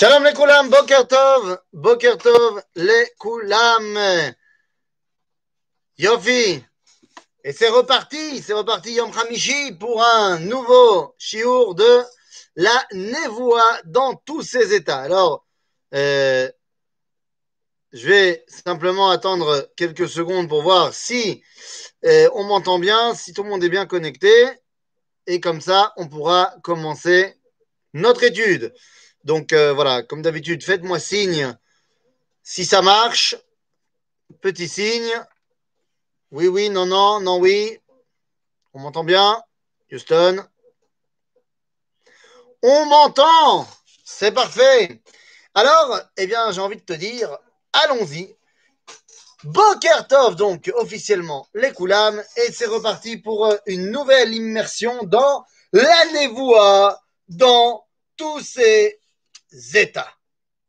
Shalom 0.00 0.24
les 0.24 0.32
Koulam, 0.32 0.70
Boker 0.70 1.06
Tov, 1.06 1.58
Boker 1.74 2.16
Tov, 2.16 2.62
les 2.74 3.06
Koulam. 3.18 3.98
Yofi. 5.98 6.64
Et 7.44 7.52
c'est 7.52 7.68
reparti, 7.68 8.40
c'est 8.40 8.54
reparti 8.54 8.94
Yom 8.94 9.10
Hamishi 9.14 9.72
pour 9.78 10.02
un 10.02 10.38
nouveau 10.38 11.14
shiur 11.18 11.74
de 11.74 12.02
la 12.56 12.86
Nevoa 12.94 13.62
dans 13.84 14.14
tous 14.14 14.40
ses 14.40 14.72
états. 14.72 15.00
Alors, 15.00 15.46
euh, 15.92 16.50
je 17.92 18.08
vais 18.08 18.42
simplement 18.48 19.10
attendre 19.10 19.68
quelques 19.76 20.08
secondes 20.08 20.48
pour 20.48 20.62
voir 20.62 20.94
si 20.94 21.42
euh, 22.06 22.30
on 22.32 22.44
m'entend 22.44 22.78
bien, 22.78 23.14
si 23.14 23.34
tout 23.34 23.42
le 23.42 23.50
monde 23.50 23.64
est 23.64 23.68
bien 23.68 23.84
connecté. 23.84 24.32
Et 25.26 25.40
comme 25.40 25.60
ça, 25.60 25.92
on 25.98 26.08
pourra 26.08 26.54
commencer 26.62 27.34
notre 27.92 28.24
étude. 28.24 28.72
Donc 29.24 29.52
euh, 29.52 29.72
voilà, 29.72 30.02
comme 30.02 30.22
d'habitude, 30.22 30.62
faites-moi 30.62 30.98
signe 30.98 31.54
si 32.42 32.64
ça 32.64 32.82
marche. 32.82 33.36
Petit 34.40 34.68
signe. 34.68 35.12
Oui, 36.30 36.46
oui, 36.46 36.70
non, 36.70 36.86
non, 36.86 37.20
non, 37.20 37.38
oui. 37.38 37.78
On 38.72 38.80
m'entend 38.80 39.04
bien 39.04 39.42
Houston 39.92 40.44
On 42.62 42.86
m'entend 42.86 43.66
C'est 44.04 44.32
parfait. 44.32 45.02
Alors, 45.54 46.00
eh 46.16 46.26
bien, 46.26 46.52
j'ai 46.52 46.60
envie 46.60 46.76
de 46.76 46.82
te 46.82 46.92
dire, 46.92 47.36
allons-y. 47.72 48.36
Bokertov, 49.42 50.36
donc, 50.36 50.70
officiellement, 50.74 51.48
les 51.54 51.72
Koulam, 51.72 52.22
et 52.36 52.52
c'est 52.52 52.66
reparti 52.66 53.16
pour 53.16 53.46
euh, 53.46 53.56
une 53.66 53.90
nouvelle 53.90 54.34
immersion 54.34 55.02
dans 55.04 55.44
la 55.72 56.04
Névoa, 56.12 57.00
dans 57.28 57.86
tous 58.16 58.40
ces 58.40 59.00
états. 59.74 60.12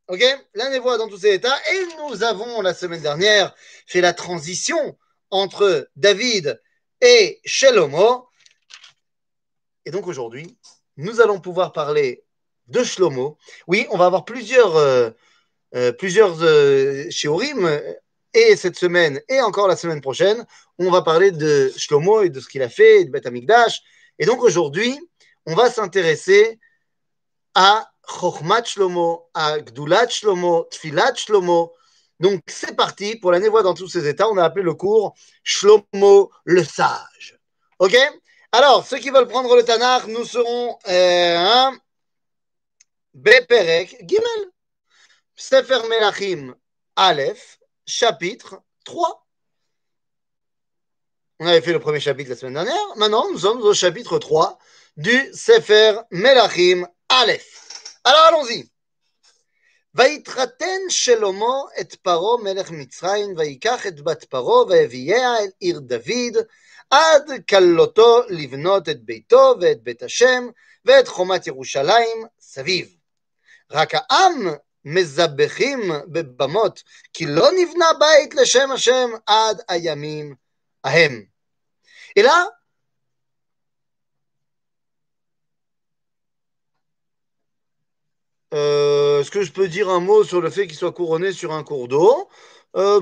Ok? 0.07 0.23
La 0.55 0.69
Névoa 0.69 0.97
dans 0.97 1.07
tous 1.07 1.19
ces 1.19 1.33
états. 1.33 1.57
Et 1.73 1.85
nous 1.97 2.23
avons, 2.23 2.61
la 2.61 2.73
semaine 2.73 3.01
dernière, 3.01 3.55
fait 3.87 4.01
la 4.01 4.13
transition 4.13 4.97
entre 5.29 5.89
David 5.95 6.61
et 6.99 7.39
Shelomo. 7.45 8.27
Et 9.85 9.91
donc 9.91 10.07
aujourd'hui, 10.07 10.57
nous 10.97 11.21
allons 11.21 11.39
pouvoir 11.39 11.71
parler 11.71 12.23
de 12.67 12.83
Shlomo. 12.83 13.37
Oui, 13.67 13.87
on 13.89 13.97
va 13.97 14.05
avoir 14.05 14.25
plusieurs, 14.25 14.75
euh, 14.75 15.09
euh, 15.75 15.91
plusieurs 15.91 16.37
euh, 16.41 17.09
et 18.33 18.55
cette 18.55 18.77
semaine, 18.77 19.21
et 19.27 19.41
encore 19.41 19.67
la 19.67 19.75
semaine 19.75 20.01
prochaine, 20.01 20.45
on 20.77 20.89
va 20.89 21.01
parler 21.01 21.31
de 21.31 21.71
Shlomo 21.75 22.21
et 22.21 22.29
de 22.29 22.39
ce 22.39 22.47
qu'il 22.47 22.61
a 22.61 22.69
fait, 22.69 23.05
de 23.05 23.11
Beth 23.11 23.25
Amikdash. 23.25 23.81
Et 24.19 24.25
donc 24.25 24.41
aujourd'hui, 24.41 24.97
on 25.45 25.55
va 25.55 25.69
s'intéresser 25.69 26.59
à 27.55 27.90
Chochmat 28.19 28.65
Shlomo, 28.65 29.29
à 29.33 29.57
Shlomo, 30.09 30.67
Tfilat 30.71 31.15
Shlomo. 31.15 31.73
Donc 32.19 32.41
c'est 32.47 32.75
parti 32.75 33.15
pour 33.15 33.31
la 33.31 33.39
névoie 33.39 33.63
dans 33.63 33.73
tous 33.73 33.87
ces 33.87 34.07
états. 34.07 34.29
On 34.29 34.37
a 34.37 34.43
appelé 34.43 34.63
le 34.63 34.73
cours 34.73 35.15
Shlomo 35.43 36.31
le 36.45 36.63
sage. 36.63 37.39
Ok? 37.79 37.95
Alors, 38.51 38.85
ceux 38.85 38.97
qui 38.97 39.09
veulent 39.09 39.27
prendre 39.27 39.55
le 39.55 39.63
Tanakh, 39.63 40.07
nous 40.07 40.25
serons 40.25 40.77
euh, 40.87 41.71
Beperek 43.13 43.97
Gimel. 44.07 44.51
Sefer 45.35 45.87
Melachim 45.89 46.53
Aleph, 46.95 47.59
chapitre 47.87 48.61
3. 48.85 49.25
On 51.39 51.47
avait 51.47 51.61
fait 51.61 51.73
le 51.73 51.79
premier 51.79 51.99
chapitre 51.99 52.29
la 52.29 52.35
semaine 52.35 52.53
dernière. 52.53 52.95
Maintenant, 52.97 53.27
nous 53.31 53.39
sommes 53.39 53.61
au 53.61 53.73
chapitre 53.73 54.19
3 54.19 54.59
du 54.97 55.33
Sefer 55.33 55.99
Melachim 56.11 56.87
Aleph. 57.09 57.50
Alors 58.03 58.25
allons-y. 58.29 58.67
ויתחתן 59.95 60.79
שלמה 60.89 61.61
את 61.79 61.95
פרעה 61.95 62.43
מלך 62.43 62.71
מצרים, 62.71 63.33
ויקח 63.37 63.87
את 63.87 64.01
בת 64.01 64.23
פרעה 64.23 64.65
ויביאה 64.65 65.39
אל 65.39 65.49
עיר 65.59 65.79
דוד, 65.79 66.45
עד 66.89 67.31
כלותו 67.49 68.21
לבנות 68.29 68.89
את 68.89 69.03
ביתו 69.03 69.55
ואת 69.61 69.83
בית 69.83 70.03
השם, 70.03 70.47
ואת 70.85 71.07
חומת 71.07 71.47
ירושלים 71.47 72.25
סביב. 72.39 72.95
רק 73.71 73.89
העם 73.93 74.47
מזבחים 74.85 75.91
בבמות, 76.07 76.83
כי 77.13 77.25
לא 77.25 77.47
נבנה 77.57 77.85
בית 77.99 78.35
לשם 78.35 78.71
השם 78.71 79.09
עד 79.25 79.61
הימים 79.67 80.35
ההם. 80.83 81.25
אלא 82.17 82.33
Euh, 88.53 89.21
est-ce 89.21 89.31
que 89.31 89.43
je 89.43 89.51
peux 89.51 89.67
dire 89.67 89.89
un 89.89 89.99
mot 89.99 90.23
sur 90.23 90.41
le 90.41 90.49
fait 90.49 90.67
qu'il 90.67 90.75
soit 90.77 90.91
couronné 90.91 91.31
sur 91.31 91.53
un 91.53 91.63
cours 91.63 91.87
d'eau? 91.87 92.29
Euh, 92.75 93.01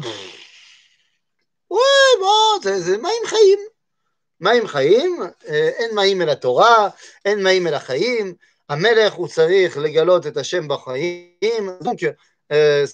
Oui, 1.70 1.80
bon, 2.20 2.60
c'est 2.62 2.98
Maïm 2.98 3.26
Chaim. 3.28 3.62
Maïm 4.40 4.68
Chaim, 4.68 5.34
euh, 5.50 5.72
en 5.90 5.94
Maïm 5.94 6.22
et 6.22 6.26
la 6.26 6.36
Torah, 6.36 6.96
en 7.26 7.38
Maïm 7.38 7.68
et 7.68 7.72
la 7.72 7.80
Chaim, 7.80 8.34
Amelech 8.68 9.18
ou 9.18 9.28
Tsarich, 9.28 9.76
Legalot 9.76 10.22
et 10.22 10.38
Hashem 10.38 10.68
Bachaim. 10.68 11.78
Donc, 11.82 12.06
euh, 12.52 12.88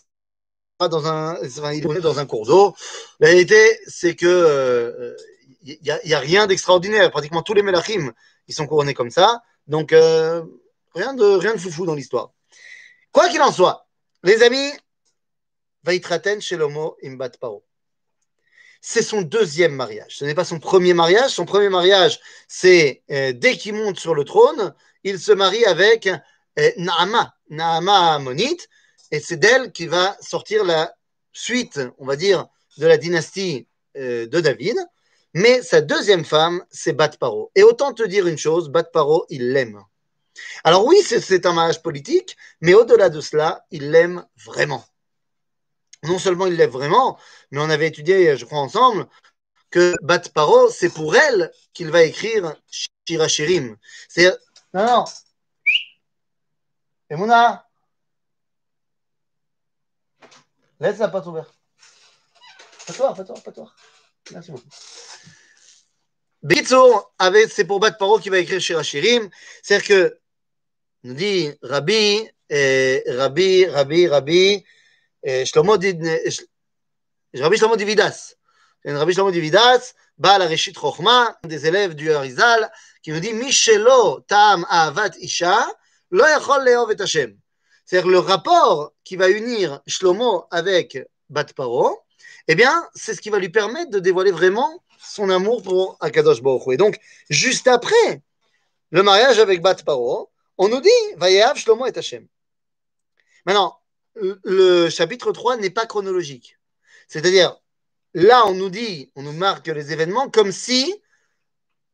dans 0.79 1.07
un, 1.07 1.37
il 1.73 1.85
est 1.97 2.01
dans 2.01 2.19
un 2.19 2.25
cours 2.25 2.45
d'eau. 2.45 2.73
La 3.19 3.29
vérité, 3.29 3.79
c'est 3.87 4.15
que 4.15 5.15
il 5.63 5.79
n'y 5.81 6.13
a, 6.13 6.19
rien 6.19 6.47
d'extraordinaire. 6.47 7.11
Pratiquement 7.11 7.41
tous 7.41 7.53
les 7.53 7.63
Melachim, 7.63 8.13
ils 8.47 8.53
sont 8.53 8.67
couronnés 8.67 8.93
comme 8.93 9.09
ça. 9.09 9.41
Donc, 9.67 9.91
rien 9.91 11.13
de 11.13 11.25
rien 11.37 11.53
de 11.53 11.59
foufou 11.59 11.85
dans 11.85 11.95
l'histoire. 11.95 12.34
Quoi 13.15 13.29
qu'il 13.29 13.41
en 13.41 13.53
soit, 13.53 13.87
les 14.23 14.43
amis, 14.43 14.73
Vaitraten 15.85 16.41
Shelomo 16.41 16.97
Imbat 17.01 17.29
Paro. 17.39 17.63
C'est 18.81 19.03
son 19.03 19.21
deuxième 19.21 19.73
mariage. 19.73 20.17
Ce 20.17 20.25
n'est 20.25 20.35
pas 20.35 20.43
son 20.43 20.59
premier 20.59 20.93
mariage. 20.93 21.31
Son 21.31 21.45
premier 21.45 21.69
mariage, 21.69 22.19
c'est 22.49 23.03
euh, 23.11 23.31
dès 23.31 23.55
qu'il 23.55 23.75
monte 23.75 23.97
sur 23.97 24.15
le 24.15 24.25
trône, 24.25 24.75
il 25.05 25.17
se 25.17 25.31
marie 25.31 25.63
avec 25.63 26.07
euh, 26.07 26.71
Naama, 26.75 27.33
Naama 27.49 28.15
Amonite, 28.15 28.67
et 29.11 29.21
c'est 29.21 29.37
d'elle 29.37 29.71
qui 29.71 29.87
va 29.87 30.17
sortir 30.19 30.65
la 30.65 30.93
suite, 31.31 31.79
on 31.97 32.05
va 32.05 32.17
dire, 32.17 32.47
de 32.79 32.85
la 32.85 32.97
dynastie 32.97 33.65
euh, 33.95 34.27
de 34.27 34.41
David. 34.41 34.75
Mais 35.33 35.61
sa 35.61 35.79
deuxième 35.79 36.25
femme, 36.25 36.65
c'est 36.69 36.91
Bat 36.91 37.17
Paro. 37.17 37.49
Et 37.55 37.63
autant 37.63 37.93
te 37.93 38.03
dire 38.03 38.27
une 38.27 38.37
chose, 38.37 38.67
Bat 38.67 38.91
Paro, 38.91 39.25
il 39.29 39.53
l'aime. 39.53 39.81
Alors 40.63 40.85
oui, 40.85 40.97
c'est 41.01 41.45
un 41.45 41.53
mariage 41.53 41.81
politique, 41.81 42.37
mais 42.61 42.73
au-delà 42.73 43.09
de 43.09 43.21
cela, 43.21 43.65
il 43.71 43.91
l'aime 43.91 44.25
vraiment. 44.45 44.85
Non 46.03 46.19
seulement 46.19 46.45
il 46.45 46.55
l'aime 46.55 46.69
vraiment, 46.69 47.17
mais 47.51 47.59
on 47.59 47.69
avait 47.69 47.87
étudié, 47.87 48.37
je 48.37 48.45
crois, 48.45 48.59
ensemble, 48.59 49.07
que 49.71 49.95
Bat 50.01 50.29
Paro, 50.33 50.69
c'est 50.69 50.93
pour 50.93 51.15
elle 51.15 51.51
qu'il 51.73 51.89
va 51.89 52.03
écrire 52.03 52.55
Shirachirim. 53.07 53.77
C'est 54.07 54.37
non, 54.73 54.85
non. 54.85 55.05
Emouna, 57.09 57.65
laisse 60.79 60.97
la 60.97 61.07
porte 61.07 61.27
ouverte. 61.27 61.53
Pas 62.87 62.93
toi, 62.93 63.13
pas 63.13 63.23
toi, 63.23 63.35
pas 63.43 63.51
toi. 63.51 63.71
Merci 64.31 64.51
beaucoup. 64.51 64.67
Bitsour, 66.41 67.13
c'est 67.49 67.65
pour 67.65 67.79
Bat 67.79 67.93
Paro 67.93 68.19
qui 68.19 68.29
va 68.29 68.39
écrire 68.39 68.59
Shirachirim. 68.59 69.29
C'est-à-dire 69.63 69.87
que 69.87 70.19
nous 71.05 71.13
dit 71.13 71.51
Rabbi, 71.61 72.27
eh, 72.49 73.03
Rabbi, 73.07 73.67
Rabbi, 73.67 74.07
Rabbi, 74.07 74.65
eh, 75.21 75.45
Shlomo 75.45 75.77
dit, 75.77 75.95
Rabbi 77.35 77.57
Shlomo 77.57 77.75
Dividas. 77.75 78.35
Rabbi 78.83 79.13
Shlomo 79.13 79.31
Dividas, 79.31 79.93
Baal 80.17 80.41
Arishit 80.41 80.73
Chochma, 80.73 81.37
des 81.43 81.67
élèves 81.67 81.93
du 81.93 82.11
Harizal, 82.11 82.71
qui 83.03 83.11
nous 83.11 83.19
dit 83.19 83.33
Mishelo 83.33 84.21
Tam 84.21 84.65
Ahavat 84.67 85.11
Isha, 85.19 85.67
Lo 86.09 86.25
Yachol 86.25 86.65
Leov 86.65 86.91
et 86.91 86.99
Hashem. 86.99 87.37
C'est-à-dire 87.85 88.09
le 88.09 88.17
rapport 88.17 88.91
qui 89.03 89.15
va 89.15 89.29
unir 89.29 89.81
Shlomo 89.85 90.45
avec 90.49 90.97
Bat 91.29 91.53
Paro, 91.55 91.99
eh 92.47 92.55
bien, 92.55 92.83
c'est 92.95 93.13
ce 93.13 93.21
qui 93.21 93.29
va 93.29 93.37
lui 93.37 93.49
permettre 93.49 93.91
de 93.91 93.99
dévoiler 93.99 94.31
vraiment 94.31 94.83
son 94.99 95.29
amour 95.29 95.61
pour 95.61 95.97
Akadosh 95.99 96.41
Baruch. 96.41 96.63
Et 96.71 96.77
donc, 96.77 96.97
juste 97.29 97.67
après 97.67 98.23
le 98.89 99.03
mariage 99.03 99.37
avec 99.37 99.61
Bat 99.61 99.83
Paro, 99.85 100.31
on 100.57 100.67
nous 100.69 100.81
dit 100.81 100.89
Vayehav 101.17 101.57
Shlomo 101.57 101.85
et 101.85 101.97
Hashem. 101.97 102.27
Maintenant, 103.45 103.79
le 104.15 104.89
chapitre 104.89 105.31
3 105.31 105.57
n'est 105.57 105.69
pas 105.69 105.85
chronologique. 105.85 106.57
C'est-à-dire, 107.07 107.59
là, 108.13 108.45
on 108.47 108.53
nous 108.53 108.69
dit, 108.69 109.11
on 109.15 109.21
nous 109.21 109.33
marque 109.33 109.67
les 109.67 109.91
événements 109.91 110.29
comme 110.29 110.51
si 110.51 110.95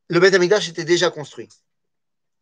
le 0.09 0.19
Beth 0.19 0.33
Amikdash 0.33 0.69
était 0.69 0.83
déjà 0.83 1.09
construit. 1.09 1.49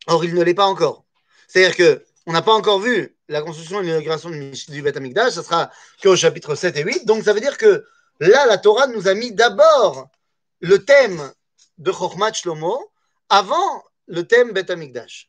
Or, 0.07 0.23
il 0.25 0.33
ne 0.33 0.43
l'est 0.43 0.53
pas 0.53 0.65
encore. 0.65 1.05
C'est-à-dire 1.47 1.75
que 1.75 2.05
on 2.25 2.33
n'a 2.33 2.41
pas 2.41 2.53
encore 2.53 2.79
vu 2.79 3.17
la 3.27 3.41
construction 3.41 3.81
et 3.81 3.85
l'inauguration 3.85 4.29
du 4.29 4.81
Beth 4.81 4.97
Amikdash, 4.97 5.33
ça 5.33 5.43
sera 5.43 5.71
qu'au 6.01 6.15
chapitre 6.15 6.55
7 6.55 6.77
et 6.77 6.83
8. 6.83 7.05
Donc, 7.05 7.23
ça 7.23 7.33
veut 7.33 7.39
dire 7.39 7.57
que 7.57 7.85
là, 8.19 8.45
la 8.45 8.57
Torah 8.57 8.87
nous 8.87 9.07
a 9.07 9.13
mis 9.13 9.31
d'abord 9.31 10.09
le 10.59 10.83
thème 10.83 11.31
de 11.77 11.91
Chochmat 11.91 12.33
Shlomo 12.33 12.91
avant 13.29 13.83
le 14.07 14.27
thème 14.27 14.51
Beth 14.51 14.69
Amikdash. 14.69 15.28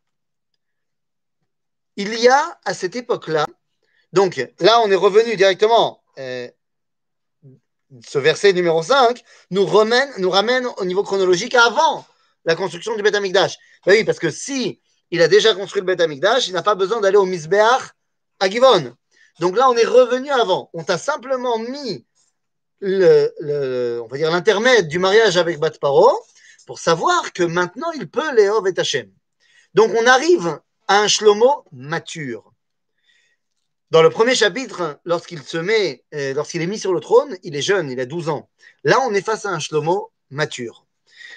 Il 1.97 2.13
y 2.19 2.27
a 2.27 2.59
à 2.65 2.73
cette 2.73 2.95
époque-là, 2.95 3.45
donc 4.13 4.37
là 4.59 4.81
on 4.81 4.91
est 4.91 4.95
revenu 4.95 5.35
directement, 5.35 6.03
euh, 6.17 6.47
ce 8.05 8.19
verset 8.19 8.53
numéro 8.53 8.81
5 8.81 9.21
nous 9.49 9.65
ramène, 9.65 10.09
nous 10.17 10.29
au 10.77 10.85
niveau 10.85 11.03
chronologique 11.03 11.55
avant 11.55 12.05
la 12.45 12.55
construction 12.55 12.95
du 12.95 13.03
Beth 13.03 13.15
Amikdash. 13.15 13.57
Ben 13.85 13.93
oui, 13.97 14.03
parce 14.03 14.19
que 14.19 14.29
si 14.29 14.79
il 15.11 15.21
a 15.21 15.27
déjà 15.27 15.53
construit 15.53 15.81
le 15.81 15.85
Beth 15.85 16.01
Amikdash, 16.01 16.47
il 16.47 16.53
n'a 16.53 16.63
pas 16.63 16.75
besoin 16.75 17.01
d'aller 17.01 17.17
au 17.17 17.25
Mizbeach 17.25 17.91
à 18.39 18.49
Givon. 18.49 18.95
Donc 19.39 19.57
là, 19.57 19.69
on 19.69 19.75
est 19.75 19.85
revenu 19.85 20.29
avant. 20.31 20.69
On 20.73 20.83
t'a 20.83 20.97
simplement 20.97 21.57
mis 21.57 22.05
le, 22.79 23.31
le, 23.39 24.01
on 24.03 24.07
va 24.07 24.17
dire 24.17 24.31
l'intermède 24.31 24.87
du 24.87 24.99
mariage 24.99 25.37
avec 25.37 25.59
Bat 25.59 25.71
Paro 25.79 26.11
pour 26.65 26.79
savoir 26.79 27.33
que 27.33 27.43
maintenant 27.43 27.91
il 27.91 28.09
peut 28.09 28.33
Léov 28.35 28.67
et 28.67 28.79
Hachem. 28.79 29.11
Donc 29.73 29.91
on 29.99 30.05
arrive 30.07 30.59
à 30.91 30.97
un 30.97 31.07
Shlomo 31.07 31.63
mature. 31.71 32.51
Dans 33.91 34.01
le 34.01 34.09
premier 34.09 34.35
chapitre, 34.35 34.99
lorsqu'il 35.05 35.41
se 35.41 35.55
met, 35.55 36.03
euh, 36.13 36.33
lorsqu'il 36.33 36.61
est 36.61 36.67
mis 36.67 36.79
sur 36.79 36.93
le 36.93 36.99
trône, 36.99 37.37
il 37.43 37.55
est 37.55 37.61
jeune, 37.61 37.89
il 37.89 37.97
a 38.01 38.05
12 38.05 38.27
ans. 38.27 38.49
Là, 38.83 38.99
on 39.07 39.13
est 39.13 39.21
face 39.21 39.45
à 39.45 39.51
un 39.51 39.59
Shlomo 39.59 40.11
mature. 40.31 40.85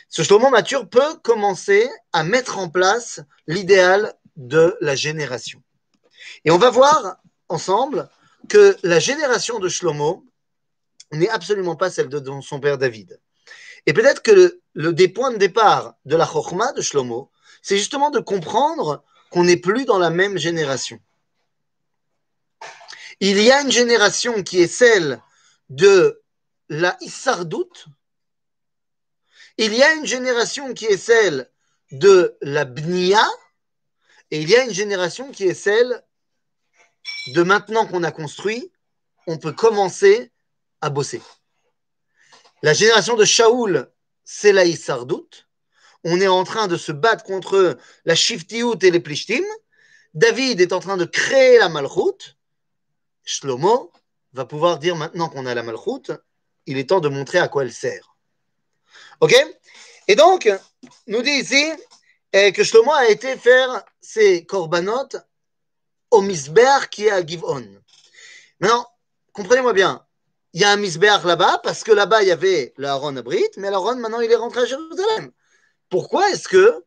Ce 0.09 0.25
Shlomo 0.25 0.51
mature 0.51 0.89
peut 0.89 1.15
commencer 1.23 1.89
à 2.13 2.25
mettre 2.25 2.59
en 2.59 2.69
place 2.69 3.21
l'idéal 3.47 4.15
de 4.35 4.77
la 4.81 4.97
génération. 4.97 5.63
Et 6.45 6.51
on 6.51 6.59
va 6.59 6.71
voir 6.71 7.19
ensemble 7.49 8.09
que 8.49 8.77
la 8.83 8.99
génération 8.99 9.61
de 9.61 9.69
Shlomo 9.69 10.27
n'est 11.13 11.31
absolument 11.31 11.77
pas 11.77 11.91
celle 11.91 12.09
de 12.09 12.41
son 12.41 12.59
père 12.59 12.77
David. 12.77 13.21
Et 13.87 13.93
peut-être 13.93 14.21
que 14.21 14.61
le, 14.73 14.93
des 14.93 15.07
points 15.07 15.31
de 15.31 15.39
départ 15.39 15.95
de 16.07 16.17
la 16.17 16.27
Chokhmah 16.27 16.73
de 16.73 16.83
Shlomo, 16.83 17.31
c'est 17.63 17.79
justement 17.79 18.11
de 18.11 18.19
comprendre 18.19 19.05
qu'on 19.35 19.43
n'est 19.43 19.57
plus 19.57 19.85
dans 19.85 19.99
la 19.99 20.11
même 20.11 20.39
génération. 20.39 21.01
Il 23.19 23.43
y 23.43 23.51
a 23.51 23.63
une 23.63 23.73
génération 23.73 24.45
qui 24.45 24.61
est 24.61 24.69
celle 24.69 25.21
de 25.71 26.23
la 26.69 26.97
Issardout, 27.01 27.87
il 29.59 29.75
y 29.75 29.83
a 29.83 29.93
une 29.95 30.07
génération 30.07 30.73
qui 30.73 30.85
est 30.85 30.97
celle 30.97 31.51
de 31.91 32.39
la 32.43 32.65
Bnia, 32.65 33.27
et 34.31 34.41
il 34.41 34.49
y 34.49 34.55
a 34.55 34.63
une 34.63 34.73
génération 34.73 35.33
qui 35.33 35.49
est 35.49 35.55
celle 35.55 36.05
de 37.35 37.43
maintenant 37.43 37.89
qu'on 37.89 38.05
a 38.05 38.13
construit, 38.13 38.71
on 39.27 39.37
peut 39.37 39.53
commencer 39.53 40.31
à 40.81 40.91
bosser. 40.91 41.23
La 42.63 42.73
génération 42.73 43.17
de 43.17 43.25
Shaoul, 43.25 43.91
c'est 44.25 44.53
la 44.53 44.65
Issardout. 44.65 45.44
On 46.05 46.21
est 46.21 46.29
en 46.29 46.45
train 46.45 46.69
de 46.69 46.77
se 46.77 46.93
battre 46.93 47.25
contre 47.25 47.79
la 48.05 48.15
Shiftiout 48.15 48.83
et 48.83 48.91
les 48.91 49.01
Plishtim. 49.01 49.45
David 50.13 50.61
est 50.61 50.73
en 50.73 50.81
train 50.81 50.97
de 50.97 51.05
créer 51.05 51.59
la 51.59 51.69
Malchut. 51.69 52.37
Shlomo 53.25 53.91
va 54.35 54.45
pouvoir 54.45 54.79
dire 54.79 54.97
maintenant 54.97 55.29
qu'on 55.29 55.47
a 55.47 55.55
la 55.55 55.63
Malchut, 55.63 56.13
il 56.67 56.79
est 56.79 56.91
temps 56.91 57.01
de 57.01 57.09
montrer 57.09 57.39
à 57.39 57.49
quoi 57.49 57.63
elle 57.63 57.73
sert. 57.73 58.17
Ok? 59.21 59.35
Et 60.09 60.15
donc, 60.15 60.51
nous 61.07 61.23
dit 61.23 61.31
ici 61.31 61.65
eh, 62.33 62.53
que 62.53 62.63
Shlomo 62.63 62.93
a 62.93 63.09
été 63.09 63.37
faire 63.37 63.85
ses 64.01 64.45
korbanot 64.45 65.09
au 66.11 66.21
misbeach 66.21 66.89
qui 66.91 67.07
est 67.07 67.11
à 67.11 67.25
Givon. 67.25 67.67
Maintenant, 68.61 68.87
comprenez-moi 69.33 69.73
bien, 69.73 70.05
il 70.53 70.61
y 70.61 70.65
a 70.65 70.71
un 70.71 70.77
misbeach 70.77 71.25
là-bas 71.25 71.61
parce 71.63 71.83
que 71.83 71.93
là-bas 71.93 72.23
il 72.23 72.29
y 72.29 72.33
avait 72.33 72.75
l'Aaron 72.77 73.17
Abrit, 73.17 73.49
mais 73.57 73.71
l'Aaron 73.71 73.97
maintenant 73.97 74.21
il 74.21 74.31
est 74.31 74.37
rentré 74.37 74.61
à 74.63 74.67
Jérusalem. 74.67 75.33
Pourquoi 75.89 76.31
est-ce 76.31 76.49
que 76.49 76.85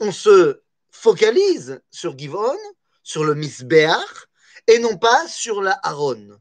on 0.00 0.12
se 0.12 0.62
focalise 0.90 1.80
sur 1.90 2.16
Givon, 2.16 2.56
sur 3.02 3.24
le 3.24 3.34
Misbéach, 3.34 4.26
et 4.66 4.78
non 4.78 4.96
pas 4.98 5.26
sur 5.28 5.62
la 5.62 5.78
Aaron? 5.82 6.38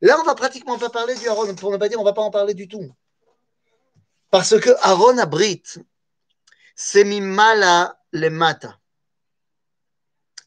Là, 0.00 0.18
on 0.20 0.24
va 0.24 0.34
pratiquement 0.34 0.78
pas 0.78 0.90
parler 0.90 1.14
du 1.16 1.28
Aaron. 1.28 1.54
pour 1.54 1.72
ne 1.72 1.76
pas 1.76 1.88
dire 1.88 2.00
on 2.00 2.04
va 2.04 2.12
pas 2.12 2.22
en 2.22 2.30
parler 2.30 2.54
du 2.54 2.68
tout. 2.68 2.90
Parce 4.30 4.58
que 4.60 4.70
Aaron 4.82 5.18
abrite, 5.18 5.78
c'est 6.76 7.04
mimala 7.04 8.00
le 8.12 8.30
mata. 8.30 8.78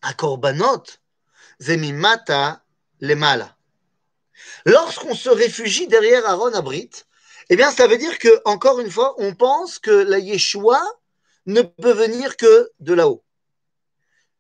À 0.02 0.14
Korbanot, 0.14 0.84
c'est 1.60 1.78
mimata 1.78 2.64
le 3.00 3.16
mala. 3.16 3.58
Lorsqu'on 4.66 5.16
se 5.16 5.30
réfugie 5.30 5.88
derrière 5.88 6.26
Aaron 6.26 6.54
Abrit, 6.54 6.92
eh 7.54 7.58
bien, 7.58 7.70
ça 7.70 7.86
veut 7.86 7.98
dire 7.98 8.18
que, 8.18 8.42
encore 8.46 8.80
une 8.80 8.90
fois, 8.90 9.14
on 9.18 9.36
pense 9.36 9.78
que 9.78 9.92
la 9.92 10.20
Yeshua 10.20 10.82
ne 11.48 11.62
peut 11.62 11.92
venir 11.92 12.38
que 12.38 12.72
de 12.80 12.94
là-haut. 12.94 13.26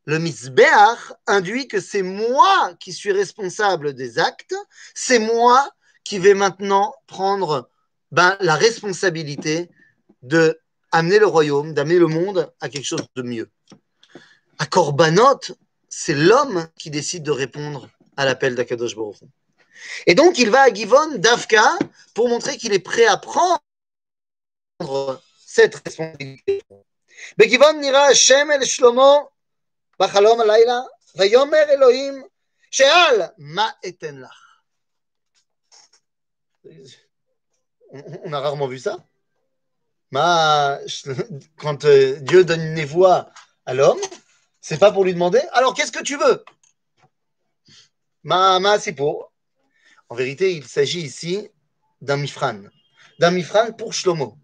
Le 0.05 0.17
Mizbeach 0.17 1.11
induit 1.27 1.67
que 1.67 1.81
c'est 1.81 2.03
moi 2.03 2.73
qui 2.79 2.93
suis 2.93 3.11
responsable 3.11 3.93
des 3.95 4.17
actes, 4.17 4.55
c'est 4.95 5.19
moi 5.19 5.69
qui 6.05 6.19
vais 6.19 6.33
maintenant 6.33 6.93
prendre 7.05 7.69
ben, 8.11 8.37
la 8.39 8.55
responsabilité 8.55 9.69
de 10.21 10.57
amener 10.93 11.19
le 11.19 11.27
royaume, 11.27 11.73
d'amener 11.73 11.99
le 11.99 12.07
monde 12.07 12.49
à 12.61 12.69
quelque 12.69 12.87
chose 12.87 13.05
de 13.17 13.23
mieux. 13.23 13.49
À 14.57 14.65
Korbanot, 14.65 15.53
c'est 15.89 16.15
l'homme 16.15 16.65
qui 16.79 16.89
décide 16.89 17.23
de 17.23 17.31
répondre 17.31 17.89
à 18.15 18.23
l'appel 18.23 18.55
d'Akadosh 18.55 18.95
Baruch 18.95 19.17
Et 20.06 20.14
donc, 20.14 20.38
il 20.38 20.50
va 20.50 20.62
à 20.62 20.72
Givon 20.72 21.16
d'Afka 21.16 21.78
pour 22.14 22.28
montrer 22.28 22.56
qu'il 22.56 22.72
est 22.72 22.78
prêt 22.78 23.06
à 23.06 23.16
prendre 23.16 23.60
cette 25.46 25.74
responsabilité. 25.74 26.62
בגבעון 27.38 27.80
נראה 27.80 28.06
השם 28.06 28.48
אל 28.52 28.64
שלמה 28.64 29.14
בחלום 30.00 30.40
הלילה, 30.40 30.80
ויאמר 31.16 31.64
אלוהים, 31.68 32.22
שאל, 32.70 33.22
מה 33.38 33.70
אתן 33.88 34.16
לך? 34.16 34.42
On 38.24 38.32
a 38.32 38.40
rarement 38.40 38.66
vu 38.66 38.78
ça. 38.78 38.96
Ma, 40.10 40.78
quand 41.56 41.86
Dieu 41.86 42.44
donne 42.44 42.76
une 42.76 42.84
voix 42.84 43.30
à 43.64 43.74
l'homme, 43.74 44.00
c'est 44.60 44.78
pas 44.78 44.90
pour 44.90 45.04
lui 45.04 45.14
demander 45.14 45.40
alors 45.52 45.72
qu'est-ce 45.74 45.92
que 45.92 46.02
tu 46.02 46.16
veux 46.16 46.44
Ma, 48.24 48.58
ma 48.58 48.78
c'est 48.80 48.92
pour. 48.92 49.29
En 50.11 50.15
vérité, 50.15 50.53
il 50.53 50.67
s'agit 50.67 50.99
ici 50.99 51.49
d'un 52.01 52.17
mifran. 52.17 52.63
D'un 53.17 53.31
mifran 53.31 53.71
pour 53.71 53.93
Shlomo. 53.93 54.37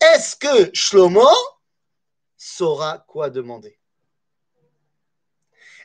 Est-ce 0.00 0.36
que 0.36 0.70
Shlomo 0.72 1.26
saura 2.36 3.04
quoi 3.08 3.28
demander? 3.28 3.80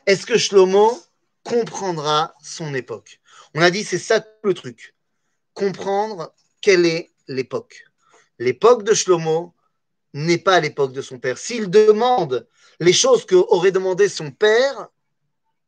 Est-ce 0.06 0.24
que 0.24 0.38
Shlomo 0.38 0.96
comprendra 1.42 2.32
son 2.40 2.72
époque? 2.74 3.20
On 3.56 3.60
a 3.60 3.72
dit 3.72 3.82
c'est 3.82 3.98
ça 3.98 4.24
le 4.44 4.54
truc. 4.54 4.94
Comprendre 5.52 6.32
quelle 6.60 6.86
est 6.86 7.10
l'époque. 7.26 7.86
L'époque 8.38 8.84
de 8.84 8.94
Shlomo 8.94 9.52
n'est 10.14 10.38
pas 10.38 10.60
l'époque 10.60 10.92
de 10.92 11.02
son 11.02 11.18
père. 11.18 11.38
S'il 11.38 11.70
demande 11.70 12.46
les 12.78 12.92
choses 12.92 13.26
qu'aurait 13.26 13.72
demandé 13.72 14.08
son 14.08 14.30
père, 14.30 14.86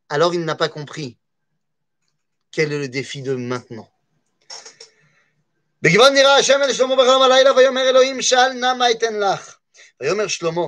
alors 0.09 0.35
il 0.35 0.45
n'a 0.45 0.55
pas 0.55 0.69
compris 0.69 1.19
quel 2.53 2.73
est 2.73 2.79
le 2.79 2.89
défi 2.89 3.23
de 3.23 3.35
maintenant. 3.35 3.89
בגבעון 5.83 6.15
נראה 6.15 6.37
השם 6.37 6.63
אל 6.63 6.73
שלמה 6.73 6.97
בחלום 6.97 7.23
הלילה 7.23 7.53
ויאמר 7.53 7.89
אלוהים 7.89 8.23
שאל 8.23 8.53
נא 8.53 8.75
מה 8.75 8.91
אתן 8.91 9.15
לך 9.21 9.59
ויאמר 10.01 10.27
שלמה 10.27 10.67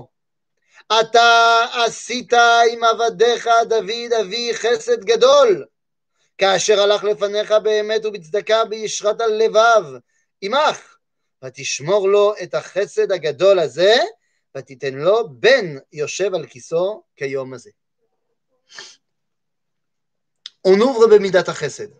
אתה 1.00 1.58
עשית 1.86 2.32
עם 2.72 2.84
עבדיך 2.84 3.48
דוד 3.68 4.12
אבי 4.20 4.54
חסד 4.54 5.04
גדול 5.04 5.64
כאשר 6.38 6.80
הלך 6.80 7.04
לפניך 7.04 7.52
באמת 7.62 8.06
ובצדקה 8.06 8.64
בישרת 8.64 9.20
הלבב 9.20 9.84
עמך 10.40 10.96
ותשמור 11.44 12.08
לו 12.08 12.34
את 12.42 12.54
החסד 12.54 13.12
הגדול 13.12 13.58
הזה 13.58 13.94
ותיתן 14.56 14.94
לו 14.94 15.28
בן 15.30 15.76
יושב 15.92 16.34
על 16.34 16.46
כיסו 16.46 17.02
כיום 17.16 17.54
הזה. 17.54 17.70
On 20.64 20.80
ouvre 20.80 21.06
Bemidat 21.06 21.44
HaChesed. 21.46 21.92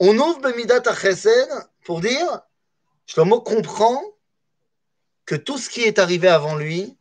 On 0.00 0.18
ouvre 0.18 0.40
Bemidat 0.40 0.82
HaChesed 0.86 1.48
pour 1.84 2.00
dire, 2.00 2.40
Shlomo 3.06 3.40
comprend 3.40 4.02
que 5.26 5.34
tout 5.34 5.58
ce 5.58 5.68
qui 5.68 5.82
est 5.82 5.98
arrivé 5.98 6.28
avant 6.28 6.56
lui, 6.56 6.96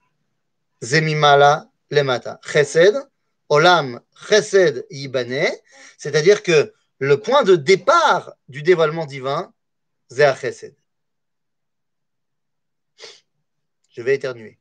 Zemimala 0.81 1.69
Lemata. 1.89 2.39
Chesed, 2.43 2.95
Olam 3.50 4.01
Chesed 4.27 4.86
Yibane, 4.89 5.48
c'est-à-dire 5.98 6.43
que 6.43 6.74
le 7.00 7.19
point 7.19 7.43
de 7.43 7.55
départ 7.55 8.33
du 8.48 8.63
dévoilement 8.63 9.05
divin, 9.05 9.53
c'est 10.10 10.36
Chesed. 10.36 10.75
Je 13.89 14.01
vais 14.01 14.15
éternuer. 14.15 14.60